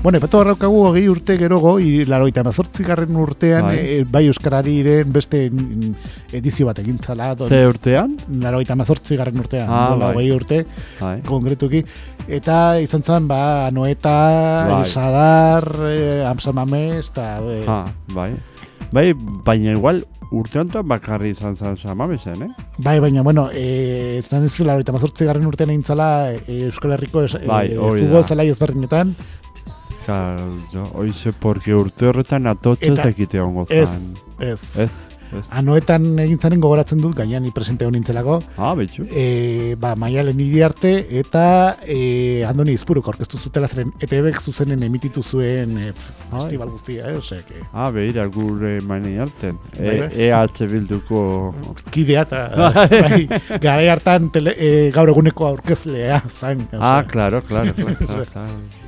Bueno, 0.03 0.19
epatu 0.19 0.37
barraukagu 0.37 0.83
hogei 0.87 1.07
urte 1.09 1.35
gerogo, 1.37 1.79
laro 2.05 2.27
eta 2.29 2.43
garren 2.85 3.15
urtean, 3.15 3.63
Bai. 3.65 3.75
bai, 3.75 4.03
bai 4.11 4.23
Euskarariren 4.27 5.11
beste 5.13 5.49
mm, 5.49 5.93
edizio 6.37 6.67
bat 6.67 6.77
egin 6.79 6.99
zala, 7.01 7.35
Ze 7.47 7.65
urtean? 7.67 8.15
laro 8.41 8.61
eta 8.61 8.75
garren 9.17 9.39
urtean, 9.39 9.67
Ah, 9.69 9.95
bai. 9.95 10.13
hogei 10.13 10.31
urte, 10.31 10.65
Bai. 10.99 11.21
konkretuki, 11.25 11.83
eta 12.27 12.79
izan 12.81 13.01
zen, 13.03 13.27
ba, 13.27 13.71
Noeta, 13.71 14.67
Bai. 14.69 14.81
El 14.83 14.87
Sadar, 14.89 15.71
eh, 15.89 16.23
Amsamame, 16.27 16.99
eta... 16.99 17.39
Eh, 17.41 17.63
Ha, 17.67 17.85
bai. 18.13 18.35
Bai, 18.91 19.13
baina 19.17 19.71
igual 19.71 20.05
urte 20.31 20.59
honetan 20.59 20.87
bakarri 20.87 21.29
izan 21.31 21.55
zen 21.55 21.77
samabesen, 21.77 22.43
eh? 22.43 22.49
Bai, 22.77 22.99
baina, 22.99 23.21
bueno, 23.23 23.49
eh, 23.53 24.21
zan 24.27 24.43
ez 24.45 24.59
laro 24.59 24.81
eta 24.81 24.91
garren 25.25 25.45
urtean 25.47 25.69
egin 25.69 25.83
zala 25.83 26.31
eh, 26.33 26.65
Euskal 26.65 26.91
Herriko 26.93 27.23
es, 27.23 27.33
eh, 27.35 27.45
Bai, 27.47 27.69
futbol 27.75 28.21
da. 28.21 28.27
zelai 28.27 28.49
ezberdinetan, 28.49 29.15
Claro, 30.05 30.91
oize, 30.93 31.33
porque 31.33 31.73
urte 31.73 32.05
horretan 32.07 32.45
atotxe 32.47 32.91
Eta- 32.93 33.03
zekite 33.09 33.39
hongo 33.41 33.65
ez, 33.69 33.89
zan. 33.89 34.13
ez. 34.39 34.61
Ez, 34.85 34.91
ez. 35.33 35.47
Anoetan 35.57 36.03
egin 36.21 36.37
zaren 36.39 36.61
gogoratzen 36.61 36.99
dut, 37.01 37.15
gainean 37.17 37.41
ni 37.43 37.49
presente 37.51 37.83
hon 37.87 37.95
nintzelako, 37.97 38.35
Ah, 38.61 38.75
betxu. 38.77 39.07
e, 39.09 39.73
ba, 39.81 39.95
maialen 39.95 40.37
arte 40.63 40.91
eta 41.19 41.77
e, 41.83 42.43
Andoni 42.45 42.71
Izpuruk 42.77 43.07
orkestu 43.07 43.37
zutela 43.41 43.67
zeren 43.67 43.91
ETV-ek 43.99 44.39
zuzenen 44.39 44.83
emititu 44.83 45.23
zuen 45.23 45.77
e, 45.79 45.91
festival 46.31 46.69
guztia, 46.69 47.09
eh? 47.09 47.17
Osea, 47.17 47.39
que 47.41 47.55
Ah, 47.73 47.89
behira, 47.89 48.27
gure 48.27 48.79
mani 48.81 49.17
harten. 49.17 49.57
Bai, 49.79 49.89
E, 49.89 49.99
bai. 49.99 50.09
EH 50.29 50.67
bilduko... 50.71 51.55
kidea 51.91 52.21
eta 52.21 52.47
bai, 53.09 53.27
garai 53.59 53.87
hartan 53.89 54.29
tele, 54.29 54.53
e, 54.55 54.91
gaur 54.91 55.09
eguneko 55.09 55.47
aurkezlea 55.47 56.21
zain. 56.29 56.67
Ah, 56.79 57.03
claro, 57.07 57.41
claro, 57.41 57.73
claro, 57.73 57.95
claro, 57.97 58.23
claro. 58.31 58.84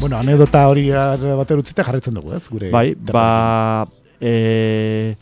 Bueno, 0.00 0.16
anedota 0.18 0.66
hori 0.68 0.88
bater 0.90 1.58
utzita 1.60 1.84
jarraitzen 1.86 2.14
dugu, 2.18 2.34
ez? 2.36 2.44
Gure 2.50 2.70
Bai, 2.72 2.94
ba... 2.94 3.86
E, 4.24 5.14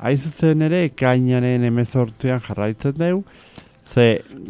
hain 0.00 0.18
zuzen 0.20 0.62
ere, 0.66 0.82
ekainaren 0.90 1.64
emezortean 1.64 2.40
jarraitzen 2.44 2.96
dugu, 3.00 3.24
ze 3.92 4.06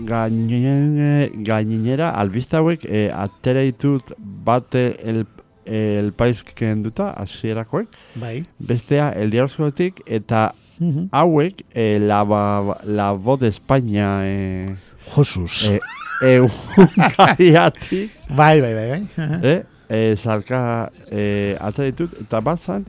gainen, 0.09 1.43
gaininera, 1.47 2.11
albiste 2.19 2.57
hauek, 2.59 2.85
e, 2.89 3.07
atera 3.15 3.63
ditut 3.67 4.15
bate 4.19 4.85
el, 5.07 5.25
el 5.67 6.13
paiz 6.17 6.43
kenduta, 6.57 7.11
hasierakoek, 7.21 7.89
Bai. 8.23 8.41
bestea, 8.59 9.11
el 9.13 9.31
diaroskotik, 9.35 10.03
eta 10.07 10.53
Mhm. 10.79 11.07
hauek, 11.11 11.63
e, 11.73 11.99
la, 11.99 12.23
ba- 12.25 12.81
la 12.85 13.13
voz 13.13 13.41
de 13.41 13.49
España, 13.49 14.27
e, 14.27 14.75
Josus. 15.15 15.69
e, 15.71 15.81
egunkariatik, 16.23 18.11
bai, 18.37 18.61
bai, 18.61 18.75
bai, 18.75 18.89
bai. 18.91 19.03
eh? 19.43 19.63
E, 19.89 20.17
salka 20.19 20.91
e, 21.11 21.57
atera 21.63 21.91
ditut, 21.91 22.17
eta 22.25 22.41
bazan, 22.43 22.87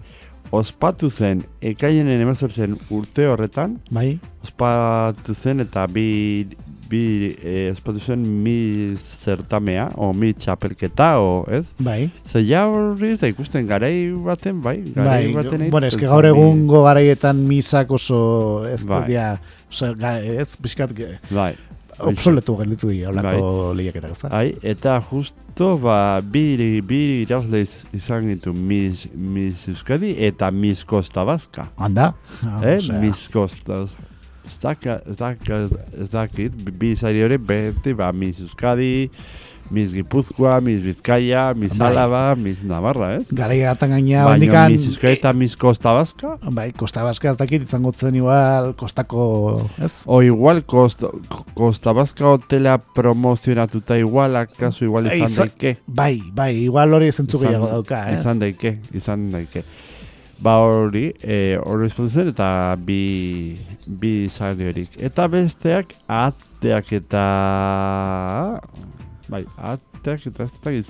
ospatu 0.52 1.10
zen, 1.12 1.44
ekaienen 1.62 2.22
emezortzen 2.24 2.78
urte 2.94 3.28
horretan, 3.30 3.78
bai. 3.94 4.18
ospatu 4.44 5.36
zen 5.36 5.60
eta 5.66 5.86
bi, 5.92 6.48
bi 6.88 7.36
e, 7.44 7.68
ospatu 7.74 8.00
zen 8.00 8.24
mi 8.44 8.96
zertamea, 8.98 9.90
o 10.00 10.14
mi 10.16 10.32
txapelketa, 10.34 11.12
o 11.20 11.44
ez? 11.52 11.68
Bai. 11.84 12.08
Ze 12.26 12.42
ja 12.48 12.66
horri 12.72 13.12
ez 13.14 13.20
da 13.22 13.28
ikusten 13.30 13.68
garai 13.68 14.08
baten, 14.26 14.62
bai? 14.64 14.80
Garai 14.96 15.28
Bai, 15.28 15.34
baten 15.36 15.70
bueno, 15.70 15.92
eske 15.92 16.08
gaur 16.08 16.26
egungo 16.32 16.82
garaietan 16.88 17.44
misak 17.46 17.92
oso 17.92 18.66
ez 18.72 18.82
Bai. 18.88 19.04
ga- 20.00 20.22
ez 20.24 20.56
pixkat 20.56 20.96
Bai. 21.30 21.54
Obsoletu 22.00 22.56
gelditu 22.58 22.90
dira 22.92 23.10
holako 23.10 23.74
lehiaketak, 23.78 24.12
ez 24.12 24.22
da? 24.22 24.30
Ai, 24.38 24.56
eta 24.62 25.02
justo, 25.10 25.78
ba, 25.82 26.22
bi, 26.22 26.82
bi 26.82 27.22
irauzle 27.24 27.62
iz- 27.66 27.86
izan 27.94 28.28
ditu 28.28 28.54
Miss, 28.54 29.08
Miss 29.16 29.68
Euskadi 29.68 30.16
eta 30.18 30.52
Miss 30.52 30.84
Costa 30.86 31.24
Vasca. 31.24 31.68
Handa? 31.78 32.14
Ah, 32.46 32.62
eh? 32.64 32.78
osea, 32.78 33.00
Miss 33.02 33.28
Costa 33.34 33.86
ez 34.48 36.10
dakit, 36.12 36.54
bi 36.80 36.94
sari 36.96 37.22
hori 37.24 37.38
beti, 37.38 37.94
ba, 37.94 38.12
Miss 38.16 38.40
Euskadi, 38.42 39.10
Miss 39.70 39.94
Gipuzkoa, 39.94 40.62
Miss 40.62 40.84
Bizkaia, 40.84 41.54
Miss 41.54 41.78
Bai. 41.78 41.92
Álava, 41.92 42.36
Miss 42.36 42.64
Navarra, 42.64 43.16
ez? 43.18 43.26
Garai 43.32 43.62
hartan 43.68 43.92
gaina 43.96 44.24
Baina 44.26 44.68
Miss 44.70 44.86
Euskadi 44.88 45.18
eta 45.18 45.34
Miss 45.34 45.58
Costa 45.58 45.92
Vasca, 45.94 46.38
bai, 46.52 46.72
Kosta 46.78 47.04
Baska 47.04 47.32
ez 47.32 47.38
dakit 47.38 47.68
izango 47.68 47.92
zen 47.92 48.16
igual 48.16 48.74
kostako, 48.80 49.70
ez? 49.84 50.02
o 50.06 50.22
igual 50.24 50.64
Costa, 50.66 51.10
Costa 51.54 51.92
Vasca 51.94 52.30
hotela 52.30 52.78
promozionatuta 52.78 53.98
igual, 53.98 54.36
akaso 54.36 54.86
igual 54.86 55.08
Ei, 55.12 55.18
izan 55.20 55.34
za- 55.36 55.46
daike. 55.46 55.78
Bai, 55.88 56.22
bai, 56.34 56.54
igual 56.64 56.94
hori 56.94 57.12
zentzu 57.12 57.38
Izan- 57.38 57.48
gehiago 57.48 57.68
dauka, 57.68 58.04
eh? 58.12 58.20
Izan 58.20 58.40
daike, 58.40 58.78
izan 58.94 59.30
daike. 59.32 59.64
Ba 60.40 60.60
hori, 60.62 61.14
e, 61.24 61.58
hori 61.66 61.90
zen 61.90 62.28
eta 62.30 62.76
bi, 62.78 63.58
bi 63.88 64.30
horik. 64.30 64.90
Eta 65.02 65.28
besteak 65.28 65.96
ateak 66.08 66.94
eta... 66.94 67.26
Bai, 69.30 69.44
ateak 69.58 70.28
eta 70.32 70.44
ez 70.48 70.52
da 70.64 70.72
giz... 70.72 70.88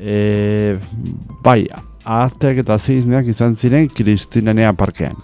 E, 0.00 0.76
bai, 1.44 1.66
ateak 2.04 2.62
eta 2.64 2.78
zizneak 2.80 3.28
izan 3.32 3.54
ziren 3.56 3.88
Kristinanea 3.92 4.72
parkean. 4.76 5.16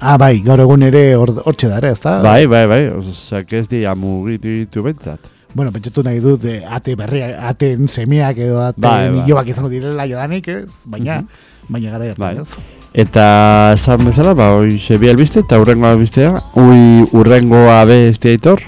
Ah, 0.00 0.16
bai, 0.20 0.38
gaur 0.44 0.60
egun 0.64 0.82
ere 0.86 1.02
hor- 1.20 1.42
hortxe 1.44 1.68
da, 1.68 1.76
ere, 1.82 1.90
ez 1.96 2.00
da? 2.00 2.18
Bai, 2.24 2.46
bai, 2.48 2.64
bai, 2.70 2.80
osea, 2.96 3.42
ez 3.58 3.66
dira 3.68 3.94
mugitu 3.94 4.48
ditu 4.48 4.84
bentsat. 4.86 5.20
Bueno, 5.52 5.72
pentsatu 5.74 6.04
nahi 6.06 6.20
dut, 6.22 6.44
eh, 6.46 6.60
ate 6.64 6.94
berriak, 6.96 7.32
aten 7.50 7.88
semeak 7.90 8.38
edo 8.38 8.60
aten 8.62 8.84
Bai, 8.84 9.10
bai. 9.34 9.48
izango 9.50 9.68
direla 9.68 10.06
jadanik, 10.06 10.46
ez? 10.48 10.84
Baina, 10.86 11.24
baina 11.68 11.90
gara 11.90 12.14
Bai. 12.16 12.36
hartan, 12.36 12.42
ez? 12.42 12.78
Eta 12.94 13.72
esan 13.74 14.04
bezala, 14.06 14.32
ba, 14.34 14.52
hoi 14.56 14.78
bi 14.98 15.08
albiste 15.10 15.40
eta 15.40 15.58
urrengo 15.60 15.86
albistea, 15.86 16.32
ui 16.56 17.04
urrengoa 17.12 17.84
beste 17.84 18.30
aitor. 18.30 18.62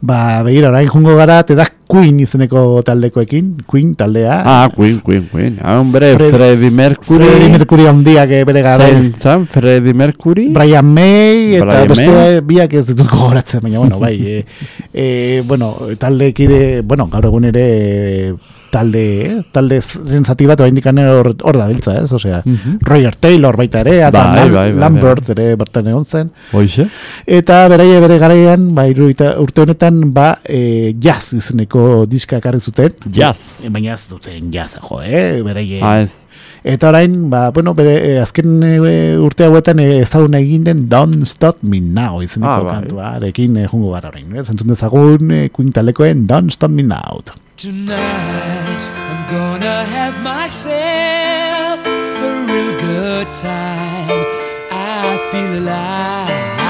Ba, 0.00 0.42
begira, 0.44 0.68
orain 0.68 0.88
jungo 0.88 1.16
gara, 1.16 1.42
te 1.42 1.54
da 1.56 1.64
Queen 1.88 2.18
izeneko 2.20 2.82
taldekoekin, 2.84 3.62
Queen 3.66 3.94
taldea. 3.96 4.42
Ah, 4.44 4.68
Queen, 4.74 5.00
Queen, 5.00 5.28
Queen. 5.32 5.58
Ah, 5.62 5.78
hombre, 5.80 6.12
Fred- 6.16 6.34
Freddie 6.34 6.70
Mercury. 6.70 7.24
Freddie 7.24 7.48
Mercury 7.50 7.86
handiak 7.86 8.30
eh, 8.30 8.42
bere 8.44 8.62
gara. 8.62 8.84
Zein 8.90 9.12
zan, 9.18 9.46
Freddie 9.46 9.94
Mercury. 9.94 10.48
Brian 10.52 10.84
May 10.92 11.54
eta 11.56 11.64
Brian 11.64 11.88
beste 11.88 12.08
May. 12.10 12.40
biak 12.40 12.74
ez 12.74 12.86
ditut 12.90 13.08
gogoratzen, 13.08 13.62
baina 13.62 13.78
bueno, 13.78 13.98
bai, 14.02 14.16
e, 14.20 14.44
e, 14.92 15.42
bueno, 15.46 15.72
taldekide, 15.98 16.82
bueno, 16.82 17.06
gaur 17.12 17.24
egun 17.30 17.44
ere 17.52 17.66
e, 17.66 18.34
talde, 18.70 19.02
eh, 19.26 19.42
talde 19.52 19.80
zati 19.80 20.46
bat 20.46 20.60
oraindik 20.60 20.86
hor 20.86 21.34
hor 21.42 21.56
da 21.58 21.66
biltza, 21.68 21.94
ez? 22.02 22.12
Osea, 22.12 22.42
Mhm. 22.44 22.78
Roger 22.82 23.14
Taylor 23.16 23.56
baita 23.56 23.80
ere, 23.80 24.02
Adam 24.04 24.32
Bai, 24.32 24.50
bai, 24.50 24.72
bai, 24.72 24.80
Lambert 24.80 25.28
ere 25.30 25.54
bertan 25.56 25.86
egon 25.88 26.04
zen. 26.04 26.30
Hoize? 26.52 26.86
Eta 27.26 27.68
beraie 27.68 28.00
bere 28.00 28.18
garaian, 28.18 28.74
ba, 28.74 28.86
hirurogeita- 28.86 29.38
urte 29.40 29.60
honetan, 29.62 30.12
ba, 30.12 30.38
e, 30.44 30.94
jazz 30.98 31.32
izeneko 31.34 32.06
diska 32.06 32.36
ekarri 32.38 32.60
zuten. 32.60 32.92
Jazz. 33.10 33.64
E, 33.64 33.68
baina 33.68 33.92
ez 33.94 34.06
duten 34.08 34.50
jazz, 34.52 34.76
jo, 34.82 35.00
eh? 35.02 35.42
Beraie, 35.42 35.80
Ah, 35.82 36.00
ez. 36.00 36.22
Eta 36.64 36.88
orain, 36.88 37.30
ba, 37.30 37.50
bueno, 37.52 37.74
bere, 37.74 38.16
eh, 38.16 38.20
azken 38.20 38.60
eh, 38.64 39.16
urte 39.22 39.44
hauetan 39.44 39.78
ezaguna 39.78 40.38
egin 40.40 40.64
den 40.64 40.88
Don't 40.88 41.24
Stop 41.26 41.58
Me 41.62 41.78
Now 41.80 42.20
izeneko 42.22 42.50
Ah, 42.50 42.62
bai. 42.62 42.72
kantuarekin 42.72 43.56
eh, 43.58 43.68
jungo 43.70 43.92
gara 43.92 44.08
orain. 44.08 44.34
Eh? 44.34 44.42
Zentzun 44.42 44.68
dezagun 44.68 45.30
eh, 45.30 45.48
Queen 45.50 45.70
talekoen 45.72 46.26
Don't 46.26 46.50
Stop 46.50 46.70
Me 46.70 46.82
Now. 46.82 47.22
Tonight 47.56 48.82
I'm 49.08 49.30
gonna 49.30 49.84
have 49.84 50.22
myself 50.22 51.80
a 51.86 52.44
real 52.46 52.78
good 52.78 53.32
time. 53.32 54.26
I 54.70 55.18
feel 55.32 55.62
alive. 55.62 56.65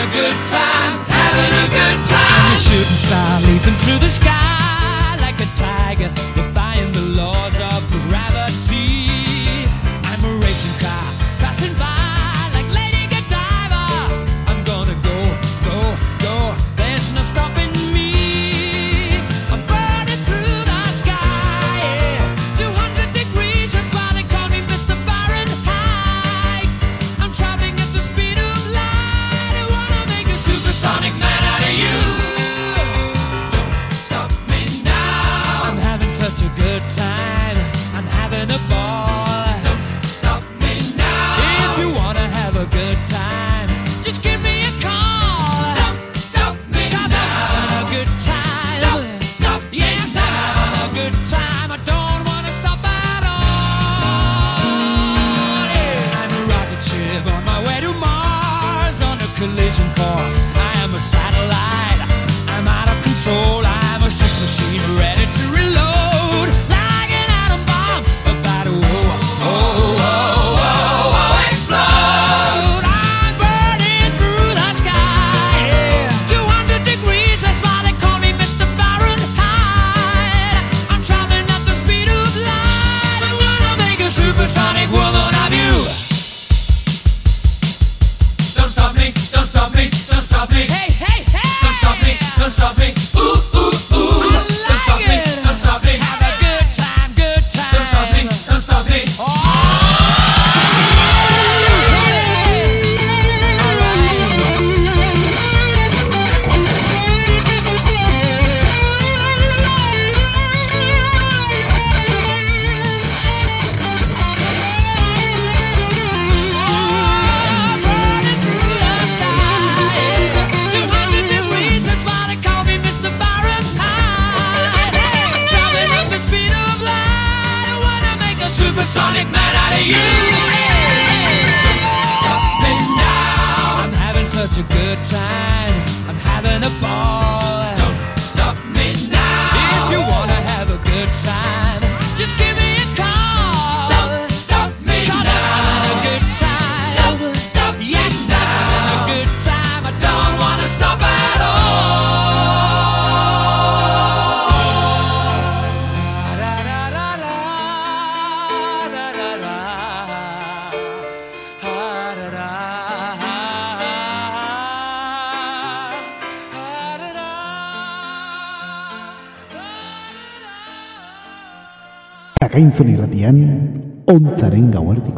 a 0.00 0.06
good 0.12 0.38
time, 0.48 0.98
having 1.12 1.52
a 1.52 1.68
good 1.68 1.98
time. 2.08 2.50
The 2.50 2.56
shooting 2.56 2.96
star 2.96 3.40
leaping 3.42 3.76
through 3.84 3.98
the 3.98 4.08
sky 4.08 5.16
like 5.20 5.38
a 5.40 5.48
tiger. 5.56 6.39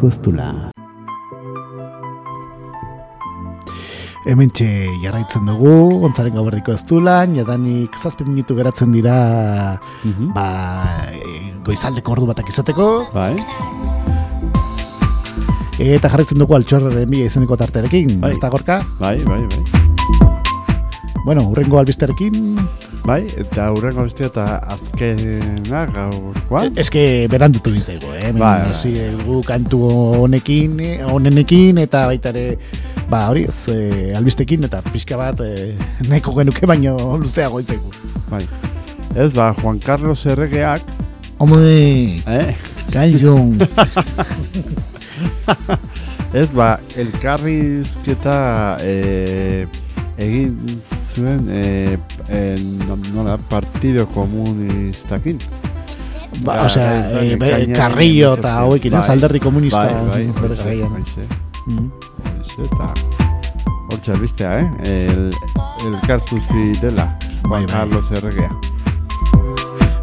Dula. 0.02 0.70
Hementxe 4.26 4.66
jarraitzen 5.02 5.46
dugu, 5.46 6.02
ontzaren 6.06 6.34
gauardiko 6.34 6.72
ez 6.74 6.82
dula, 6.86 7.24
jadanik 7.26 7.94
zazpi 7.98 8.24
minutu 8.24 8.54
geratzen 8.54 8.92
dira 8.92 9.78
Mhm. 10.04 10.32
ba, 10.34 11.06
e, 11.10 11.52
goizaldeko 11.64 12.12
ordu 12.12 12.26
batak 12.26 12.48
izateko, 12.48 13.06
Bai, 13.12 13.34
eta 15.78 16.08
jarraitzen 16.08 16.38
dugu 16.38 16.54
altxorraren 16.54 17.08
bila 17.10 17.24
izeneko 17.26 17.56
tarterekin, 17.56 18.20
Bai. 18.20 18.30
ez 18.32 18.38
da 18.38 18.48
gorka? 18.48 18.80
bai, 19.00 19.18
bai, 19.24 19.40
bai. 19.46 19.81
Bueno, 21.24 21.44
urrengo 21.46 21.78
albisterekin, 21.78 22.56
Bai, 23.06 23.24
eta 23.38 23.68
hurrengo 23.74 24.04
bestia 24.06 24.26
eta 24.26 24.44
azkena 24.74 25.84
gaurkoan. 25.90 26.72
eske 26.78 27.26
berandutu 27.30 27.70
bizaigu, 27.74 28.10
eh? 28.14 28.20
Hemen 28.28 28.40
Bai, 28.42 28.60
bai. 28.60 28.70
hasi 28.70 28.92
dugu 29.20 29.40
kantu 29.46 29.78
honekin, 30.22 30.80
eh, 30.80 31.04
honenekin, 31.06 31.78
eta 31.78 32.06
baita 32.06 32.30
ere, 32.30 32.58
ba, 33.10 33.28
hori, 33.30 33.44
ez, 33.44 33.68
eh, 33.74 34.14
albistekin, 34.18 34.64
eta 34.64 34.82
pixka 34.92 35.16
bat, 35.16 35.40
eh, 35.40 35.76
nahiko 36.08 36.34
genuke 36.34 36.66
baino 36.66 36.96
luzeago 37.18 37.60
itzaigu. 37.60 37.90
Bai. 38.30 38.42
Ez, 39.14 39.32
ba, 39.32 39.52
Juan 39.62 39.78
Carlos 39.78 40.26
Erregeak, 40.26 40.82
Hombre, 41.38 42.18
eh? 42.26 42.56
kaizun. 42.92 43.58
Ez, 46.32 46.48
ba, 46.54 46.78
elkarrizketa 46.96 48.78
eh, 48.80 49.66
egin 50.18 50.58
zuen 50.78 51.46
eh, 51.50 51.98
eh, 52.28 52.58
nola, 53.14 53.36
partido 53.38 54.06
komunistakin. 54.08 55.38
ba, 56.44 56.56
Ja, 56.56 56.64
osea, 56.66 56.90
bai, 56.90 57.32
eh, 57.32 57.36
bai, 57.36 57.38
be- 57.38 57.48
ekainean 57.56 57.76
Carrillo 57.78 58.34
eta 58.34 58.54
hauekin, 58.60 58.92
ez, 58.94 59.00
Bai. 59.00 59.10
alderdi 59.10 59.40
komunista. 59.40 59.84
Bai, 59.84 60.30
bai, 60.32 60.82
hoxe, 60.82 61.26
eta 62.64 62.94
hortxe 63.90 64.12
albistea, 64.12 64.60
eh? 64.60 64.70
El, 64.84 65.32
elkartu 65.86 66.38
zirela, 66.50 67.18
Bai, 67.48 67.64
Juan 67.64 67.66
bai. 67.66 67.72
Carlos 67.74 68.10
Erregea. 68.10 68.50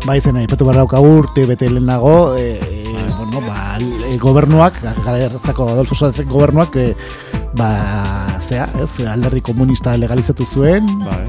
Bai, 0.06 0.22
zena, 0.22 0.42
ipatu 0.44 0.66
barra 0.66 0.84
urte 1.00 1.46
bete 1.46 1.70
lehenago, 1.70 2.36
e, 2.38 2.58
e, 2.58 2.84
Bai. 2.94 3.14
bueno, 3.18 3.42
ba, 3.48 3.78
e, 4.10 4.18
gobernuak, 4.18 4.82
gara 4.82 5.26
Adolfo 5.26 5.96
Suárez 5.96 6.26
gobernuak, 6.28 6.76
e, 6.76 6.96
ba, 7.58 8.40
zea, 8.48 8.70
ez, 8.84 9.06
alderdi 9.08 9.42
komunista 9.42 9.96
legalizatu 9.98 10.46
zuen, 10.46 10.88
Bai, 11.04 11.26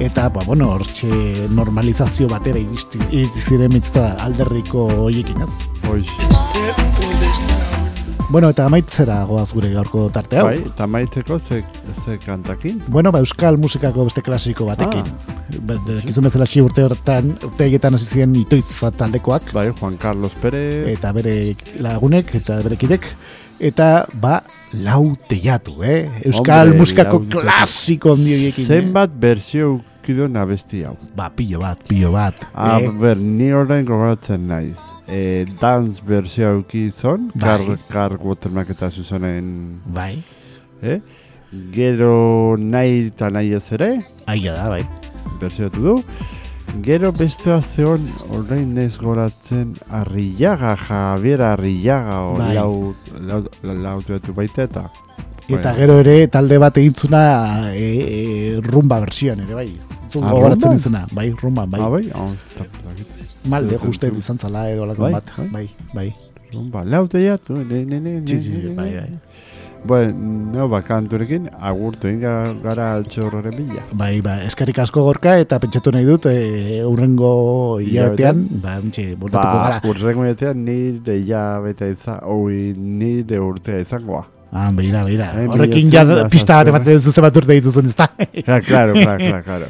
eta, 0.00 0.28
ba, 0.32 0.44
bueno, 0.46 0.70
hortxe 0.74 1.46
normalizazio 1.50 2.28
batera 2.28 2.58
iristi, 2.58 2.98
ziren 3.46 3.72
mitzta 3.74 4.14
alderdiko 4.24 4.86
hoiekin, 5.06 5.42
ez? 5.42 5.52
Bueno, 8.30 8.52
eta 8.54 8.68
amaitzera 8.68 9.24
goaz 9.26 9.48
gure 9.50 9.72
gaurko 9.72 10.04
tarte 10.14 10.38
hau. 10.38 10.44
Bai, 10.46 10.60
eta 10.62 10.86
maiteko 10.86 11.38
ze, 11.38 11.64
ze 12.04 12.14
kantakin. 12.22 12.78
Bueno, 12.86 13.10
ba, 13.10 13.18
euskal 13.18 13.58
musikako 13.58 14.04
beste 14.06 14.22
klasiko 14.22 14.68
batekin. 14.68 15.02
Ah. 15.02 15.36
Dakizun 15.88 16.28
bezala 16.28 16.46
xi 16.46 16.62
urte 16.62 16.84
horretan, 16.86 17.32
urte 17.42 17.66
haietan 17.66 17.98
hasi 17.98 18.06
ziren 18.06 18.36
itoitz 18.38 18.78
taldekoak, 18.96 19.50
Bai, 19.52 19.72
Juan 19.80 19.98
Carlos 19.98 20.30
Pérez. 20.40 20.86
eta 20.94 21.10
bere 21.12 21.56
lagunek 21.82 22.30
eta 22.38 22.60
bere 22.62 22.78
kidek 22.78 23.10
eta 23.60 24.06
ba 24.20 24.40
lau 24.72 25.16
teiatu, 25.28 25.82
eh? 25.84 26.08
Euskal 26.24 26.70
Hombre, 26.70 26.80
musikako 26.80 27.20
klasiko 27.30 28.14
handi 28.14 28.34
horiekin. 28.36 28.66
Zenbat 28.66 29.14
berzio 29.22 29.74
ukidon 29.78 30.38
abesti 30.40 30.84
hau. 30.86 30.94
Eh? 30.94 31.10
Ba, 31.16 31.28
pillo 31.34 31.60
bat, 31.62 31.82
pillo 31.88 32.12
bat. 32.14 32.40
A 32.54 32.78
eh? 32.80 32.88
ber, 33.00 33.18
ni 33.18 33.50
orain 33.52 33.84
gogoratzen 33.86 34.46
naiz. 34.50 34.78
E, 35.10 35.44
dance 35.60 36.04
berzio 36.06 36.56
ukizon, 36.60 37.30
Bai. 37.34 37.42
kar, 37.42 37.78
kar 37.90 38.18
watermark 38.22 38.70
eta 38.76 38.90
zuzonen, 38.90 39.80
Bai, 39.86 40.22
eh? 40.82 41.00
Gero 41.74 42.54
nahi 42.54 43.08
eta 43.08 43.26
nahi 43.34 43.56
ez 43.58 43.66
ere, 43.74 43.96
aia 44.30 44.54
da, 44.54 44.68
bai. 44.70 44.84
berzioatu 45.40 45.82
du. 45.82 45.96
Gero 46.78 47.10
beste 47.12 47.50
zeon 47.66 48.06
orain 48.30 48.76
ez 48.78 48.94
goratzen 48.98 49.74
Arrillaga, 49.90 50.76
Javier 50.78 51.42
Arrillaga, 51.42 52.20
o 52.30 52.36
Bai. 52.38 52.54
lau, 52.54 52.94
lau, 53.20 53.42
lau, 53.62 53.98
lau 54.00 54.34
baita 54.34 54.62
eta. 54.64 54.90
Eta 55.48 55.72
Bueno. 55.72 55.74
gero 55.76 55.98
ere 55.98 56.28
talde 56.28 56.58
bat 56.58 56.76
egintzuna 56.78 57.74
e, 57.74 57.82
e, 57.82 58.60
rumba 58.62 59.00
versioan 59.00 59.40
ere, 59.40 59.54
bai. 59.54 59.68
Zun 60.12 60.24
Ah, 60.24 60.30
gogoratzen 60.30 60.62
rumba? 60.70 60.76
izena, 60.80 61.06
bai, 61.12 61.30
rumba, 61.32 61.66
bai. 61.66 61.80
Ah, 61.80 61.88
bai? 61.88 62.02
Da- 62.06 62.64
ez 62.64 62.84
dakit. 62.86 63.06
Malde, 63.48 63.78
juste 63.78 64.12
izan 64.16 64.38
zala 64.38 64.70
edo 64.70 64.86
lako 64.86 65.02
Bai, 65.02 65.12
bat, 65.12 65.24
bai. 65.36 65.48
bai, 65.50 65.70
bai. 65.94 66.14
Rumba, 66.52 66.84
lau 66.84 67.06
teiatu, 67.08 67.54
ne, 67.64 67.84
ne, 67.84 68.00
ne, 68.00 68.20
ne, 68.20 68.26
Sí, 68.28 68.40
sí, 68.42 68.50
ne, 68.50 68.56
sí, 68.56 68.66
ne, 68.68 68.74
bai, 68.74 68.90
ne. 68.90 68.96
bai. 69.00 69.08
Bueno, 69.08 69.20
no, 69.88 70.68
ba, 70.68 70.82
kanturekin, 70.82 71.48
agurtu 71.60 72.08
egin 72.08 72.20
ga- 72.20 72.54
gara 72.62 72.92
altxorroren 72.96 73.54
bila. 73.56 73.82
Bai, 73.92 74.20
ba, 74.20 74.38
eskerrik 74.44 74.78
asko 74.78 75.02
gorka 75.06 75.38
eta 75.40 75.58
pentsatu 75.58 75.90
nahi 75.92 76.04
dut 76.04 76.26
e, 76.26 76.82
urrengo 76.84 77.78
hilabetean, 77.80 78.46
ba, 78.62 78.76
mintxe, 78.82 79.14
bueltatuko 79.16 79.56
Ba, 79.56 79.62
gara. 79.68 79.80
urrengo 79.88 80.26
jatean 80.28 80.64
nire 80.64 81.16
hilabeta 81.22 81.88
izan, 81.88 82.20
oi, 82.24 82.74
nire 82.76 83.40
urtea 83.40 83.80
izangoa. 83.80 84.26
Ah, 84.52 84.72
beira, 84.74 85.04
beira. 85.06 85.28
Eh, 85.38 85.46
Horrekin 85.46 85.92
ja 85.92 86.02
pista 86.28 86.56
bat 86.58 86.66
ematen 86.72 86.98
zuzen 86.98 87.22
bat 87.22 87.36
urte 87.38 87.54
dituzun, 87.54 87.86
ezta? 87.86 88.08
Ja, 88.34 88.60
claro, 88.60 88.92
claro, 88.98 89.42
claro, 89.44 89.66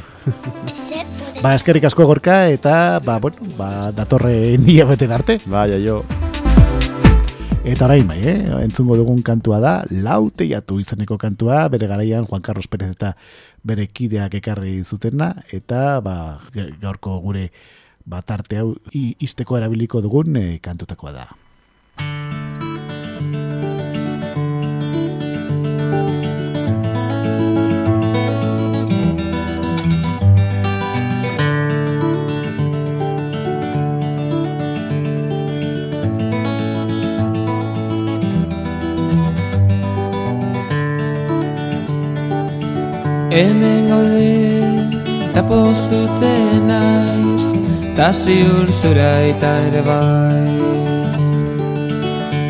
ba, 1.43 1.55
eskerrik 1.55 1.85
asko 1.85 2.07
gorka 2.09 2.47
eta, 2.49 2.99
ba, 3.05 3.19
bueno, 3.21 3.37
ba, 3.59 3.91
datorren 3.93 4.65
hilabeten 4.67 5.13
arte. 5.13 5.39
Vaya, 5.47 5.77
yo. 5.77 6.03
Eta 7.61 7.85
orain 7.85 8.07
bai, 8.09 8.19
eh? 8.25 8.39
entzungo 8.65 8.97
dugun 8.97 9.21
kantua 9.23 9.59
da, 9.61 9.73
laute 9.93 10.47
jatu 10.49 10.79
izeneko 10.81 11.19
kantua, 11.21 11.67
bere 11.69 11.87
garaian 11.91 12.25
Juan 12.25 12.41
Carlos 12.41 12.67
Pérez 12.73 12.89
eta 12.95 13.13
bere 13.63 13.85
kideak 13.87 14.39
ekarri 14.41 14.79
zutena, 14.83 15.35
eta 15.53 16.01
ba, 16.01 16.41
ga- 16.55 16.71
gaurko 16.81 17.19
gure 17.21 17.51
batarte 18.09 18.57
hau 18.63 18.73
izteko 18.97 19.59
erabiliko 19.61 20.01
dugun 20.01 20.41
eh, 20.41 20.59
kantutakoa 20.65 21.13
da. 21.13 21.27
Hemen 43.31 43.87
gaude 43.87 44.31
eta 45.31 45.43
postutzen 45.47 46.67
naiz 46.67 47.45
Ta 47.95 48.09
ziur 48.13 48.67
zura 48.81 49.11
eta 49.31 49.51
ere 49.69 49.83
bai. 49.87 50.55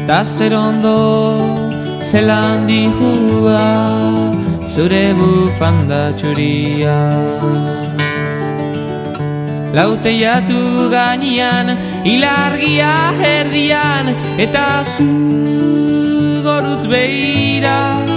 Ta 0.08 0.24
zer 0.24 0.54
ondo 0.56 0.96
zelan 2.10 2.64
dihua 2.68 3.64
Zure 4.72 5.06
bufanda 5.18 6.02
txuria. 6.16 6.98
Laute 9.76 10.12
jatu 10.16 10.88
gainean, 10.90 11.76
ilargia 12.04 12.94
erdian 13.36 14.14
Eta 14.38 14.68
zu 14.96 15.10
gorutz 16.46 16.86
beira 16.88 18.09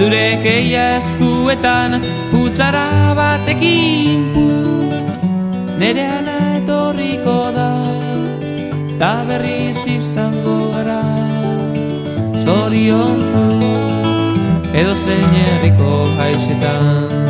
Zure 0.00 0.40
keia 0.40 0.84
eskuetan 0.96 2.00
futzara 2.30 3.12
batekin 3.18 4.22
putz 4.32 5.26
Nere 5.82 6.06
ana 6.08 6.36
etorriko 6.56 7.34
da 7.52 7.68
Ta 9.02 9.10
berriz 9.28 9.76
izango 9.96 10.56
gara. 10.72 11.02
Zoriontzu 12.44 13.44
edo 13.60 14.80
Edozein 14.80 15.36
herriko 15.42 15.92
haizetan 16.16 17.29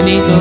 Benito. 0.00 0.39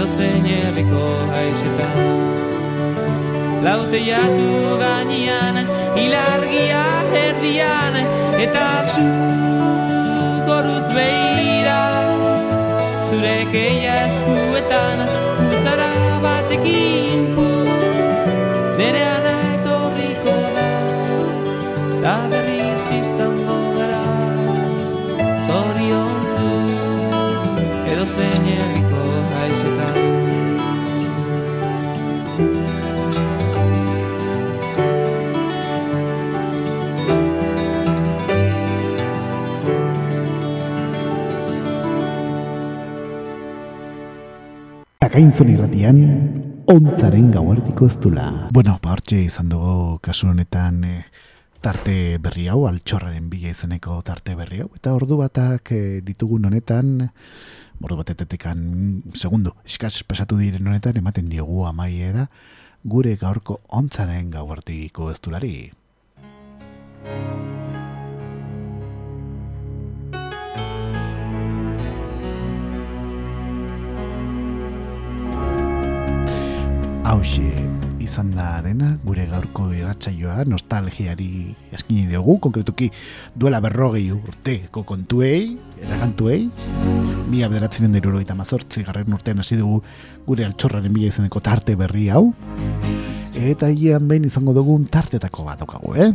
Edo 0.00 0.08
zein 0.16 0.46
herriko 0.48 1.06
haizetan 1.36 1.98
Laute 3.66 3.98
jatu 4.06 4.78
gainean 4.80 5.58
Ilargia 6.04 6.84
erdian 7.20 7.98
Eta 8.46 8.64
zu 8.94 9.04
gorutz 10.48 10.88
beira 10.96 11.82
Zure 13.10 13.36
keia 13.52 14.00
eskuetan 14.08 15.04
Putzara 15.44 15.92
batekin 16.24 17.49
Akainzun 45.20 45.50
irratian, 45.52 45.98
ontzaren 46.72 47.26
gauardiko 47.34 47.84
ez 47.90 47.98
dula. 48.00 48.22
Bueno, 48.56 48.78
ba, 48.80 48.94
hortxe 48.94 49.18
izan 49.20 49.50
dugu 49.52 49.98
kasu 50.00 50.30
honetan 50.30 50.78
eh, 50.88 51.02
tarte 51.60 52.16
berri 52.24 52.46
hau, 52.48 52.62
altxorraren 52.64 53.26
bila 53.28 53.52
izeneko 53.52 53.98
tarte 54.00 54.32
berri 54.38 54.62
hau, 54.64 54.70
eta 54.78 54.94
ordu 54.96 55.18
batak 55.20 55.74
eh, 55.76 56.00
ditugun 56.06 56.48
honetan, 56.48 57.10
ordu 57.84 57.98
batetetekan 58.00 58.64
segundu, 59.12 59.52
eskaz 59.68 59.98
pasatu 60.08 60.40
diren 60.40 60.72
honetan, 60.72 60.96
ematen 60.96 61.28
diogu 61.28 61.66
amaiera, 61.68 62.30
gure 62.88 63.12
gaurko 63.20 63.60
ontzaren 63.68 64.32
gauardiko 64.32 65.12
ez 65.12 65.20
dulari. 65.20 65.54
Hauxe 77.10 77.42
izan 77.98 78.28
da 78.36 78.60
dena 78.62 78.92
gure 79.02 79.24
gaurko 79.26 79.64
irratsaioa 79.74 80.44
nostalgiari 80.46 81.56
eskini 81.74 82.04
diogu, 82.06 82.36
konkretuki 82.44 82.86
duela 83.34 83.58
berrogei 83.64 84.04
urteko 84.14 84.84
kontuei, 84.86 85.56
eta 85.82 85.98
kantuei, 85.98 86.44
mila 87.26 87.48
bederatzen 87.50 87.90
da 87.90 87.98
irurogeita 87.98 88.36
mazortzi 88.38 88.84
garren 88.86 89.10
urtean 89.18 89.42
hasi 89.42 89.58
dugu 89.58 89.80
gure 90.28 90.46
altxorraren 90.46 90.94
bila 90.94 91.10
izeneko 91.10 91.42
tarte 91.42 91.74
berri 91.80 92.06
hau, 92.14 92.28
eta 93.34 93.72
hian 93.74 94.06
behin 94.06 94.30
izango 94.30 94.54
dugun 94.54 94.86
tartetako 94.86 95.50
bat 95.50 95.64
daukagu, 95.64 95.96
eh? 95.98 96.12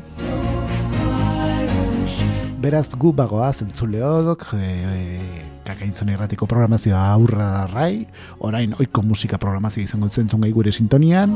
Beraz 2.63 2.87
gu 2.95 3.11
bagoa 3.19 3.51
zentzuleodok, 3.51 4.47
e, 4.55 4.71
e, 4.95 5.24
kakaintzun 5.66 6.11
erratiko 6.13 6.47
programazioa 6.49 7.01
aurra 7.13 7.47
darrai, 7.59 8.05
orain 8.45 8.76
oiko 8.80 9.03
musika 9.05 9.39
programazioa 9.41 9.86
izango 9.86 10.09
zentzun 10.09 10.45
gai 10.45 10.51
gure 10.55 10.72
sintonian, 10.72 11.36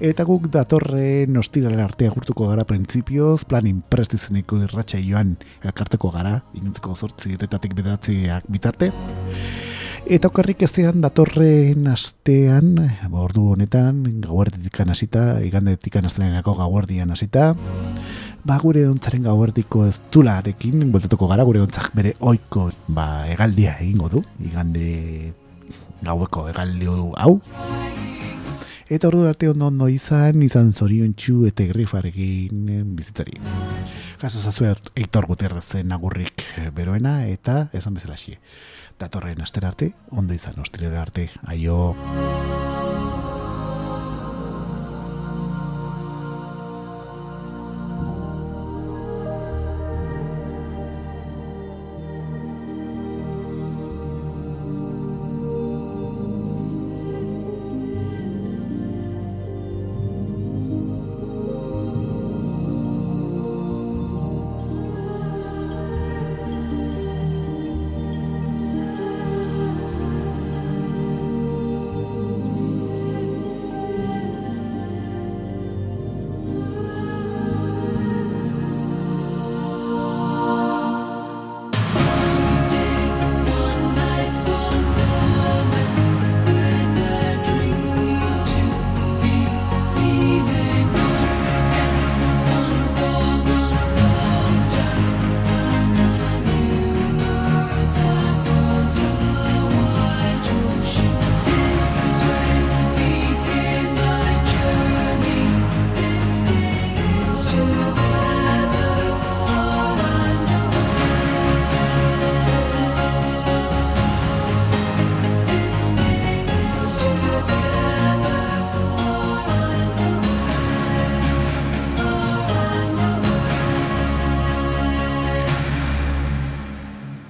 eta 0.00 0.24
guk 0.28 0.48
datorren 0.52 1.36
ostirale 1.40 1.82
arte 1.84 2.08
agurtuko 2.08 2.48
gara 2.50 2.66
printzipioz, 2.68 3.44
plan 3.48 3.66
imprest 3.70 4.16
izeneko 4.18 4.62
irratxa 4.66 5.00
joan 5.04 5.36
elkarteko 5.64 6.12
gara, 6.14 6.40
inuntzeko 6.58 6.96
zortzi 6.96 7.36
retatik 7.36 7.76
bederatziak 7.78 8.48
bitarte, 8.48 8.92
Eta 10.08 10.30
okarrik 10.30 10.62
ezean 10.64 11.02
datorren 11.04 11.84
astean, 11.92 12.70
ba, 12.80 13.20
ordu 13.20 13.50
honetan, 13.52 14.00
gauerditik 14.24 14.80
hasita, 14.80 15.42
igandetikan 15.44 16.08
astelenerako 16.08 16.54
gauerdian 16.56 17.12
hasita, 17.12 17.52
ba 18.44 18.58
gure 18.62 18.86
ontzaren 18.88 19.26
gauerdiko 19.26 19.84
ez 19.88 19.98
tularekin, 20.12 20.86
bueltatuko 20.92 21.28
gara 21.30 21.44
gure 21.44 21.62
ontzak 21.64 21.90
bere 21.96 22.14
oiko 22.20 22.70
ba, 22.88 23.26
egaldia 23.30 23.76
egingo 23.80 24.08
du, 24.08 24.24
igande 24.44 25.32
gaueko 26.02 26.48
egaldi 26.48 26.88
hau. 26.88 27.34
Eta 28.90 29.06
ordu 29.06 29.28
arte 29.28 29.46
ondo 29.46 29.68
ondo 29.70 29.86
izan, 29.86 30.42
izan 30.42 30.72
zorion 30.74 31.12
txu 31.14 31.44
eta 31.46 31.62
grifarekin 31.68 32.64
bizitzari. 32.96 33.36
Jaso 34.18 34.42
zazue 34.42 34.72
eitor 34.98 35.28
guterrezen 35.30 35.94
agurrik 35.94 36.42
beroena, 36.74 37.20
eta 37.30 37.68
esan 37.72 37.94
bezala 37.94 38.18
xie. 38.18 38.40
Datorren 38.98 39.46
astera 39.46 39.70
arte, 39.70 39.92
ondo 40.10 40.34
izan 40.34 40.58
ostirera 40.58 41.04
arte, 41.06 41.30
aio. 41.46 41.94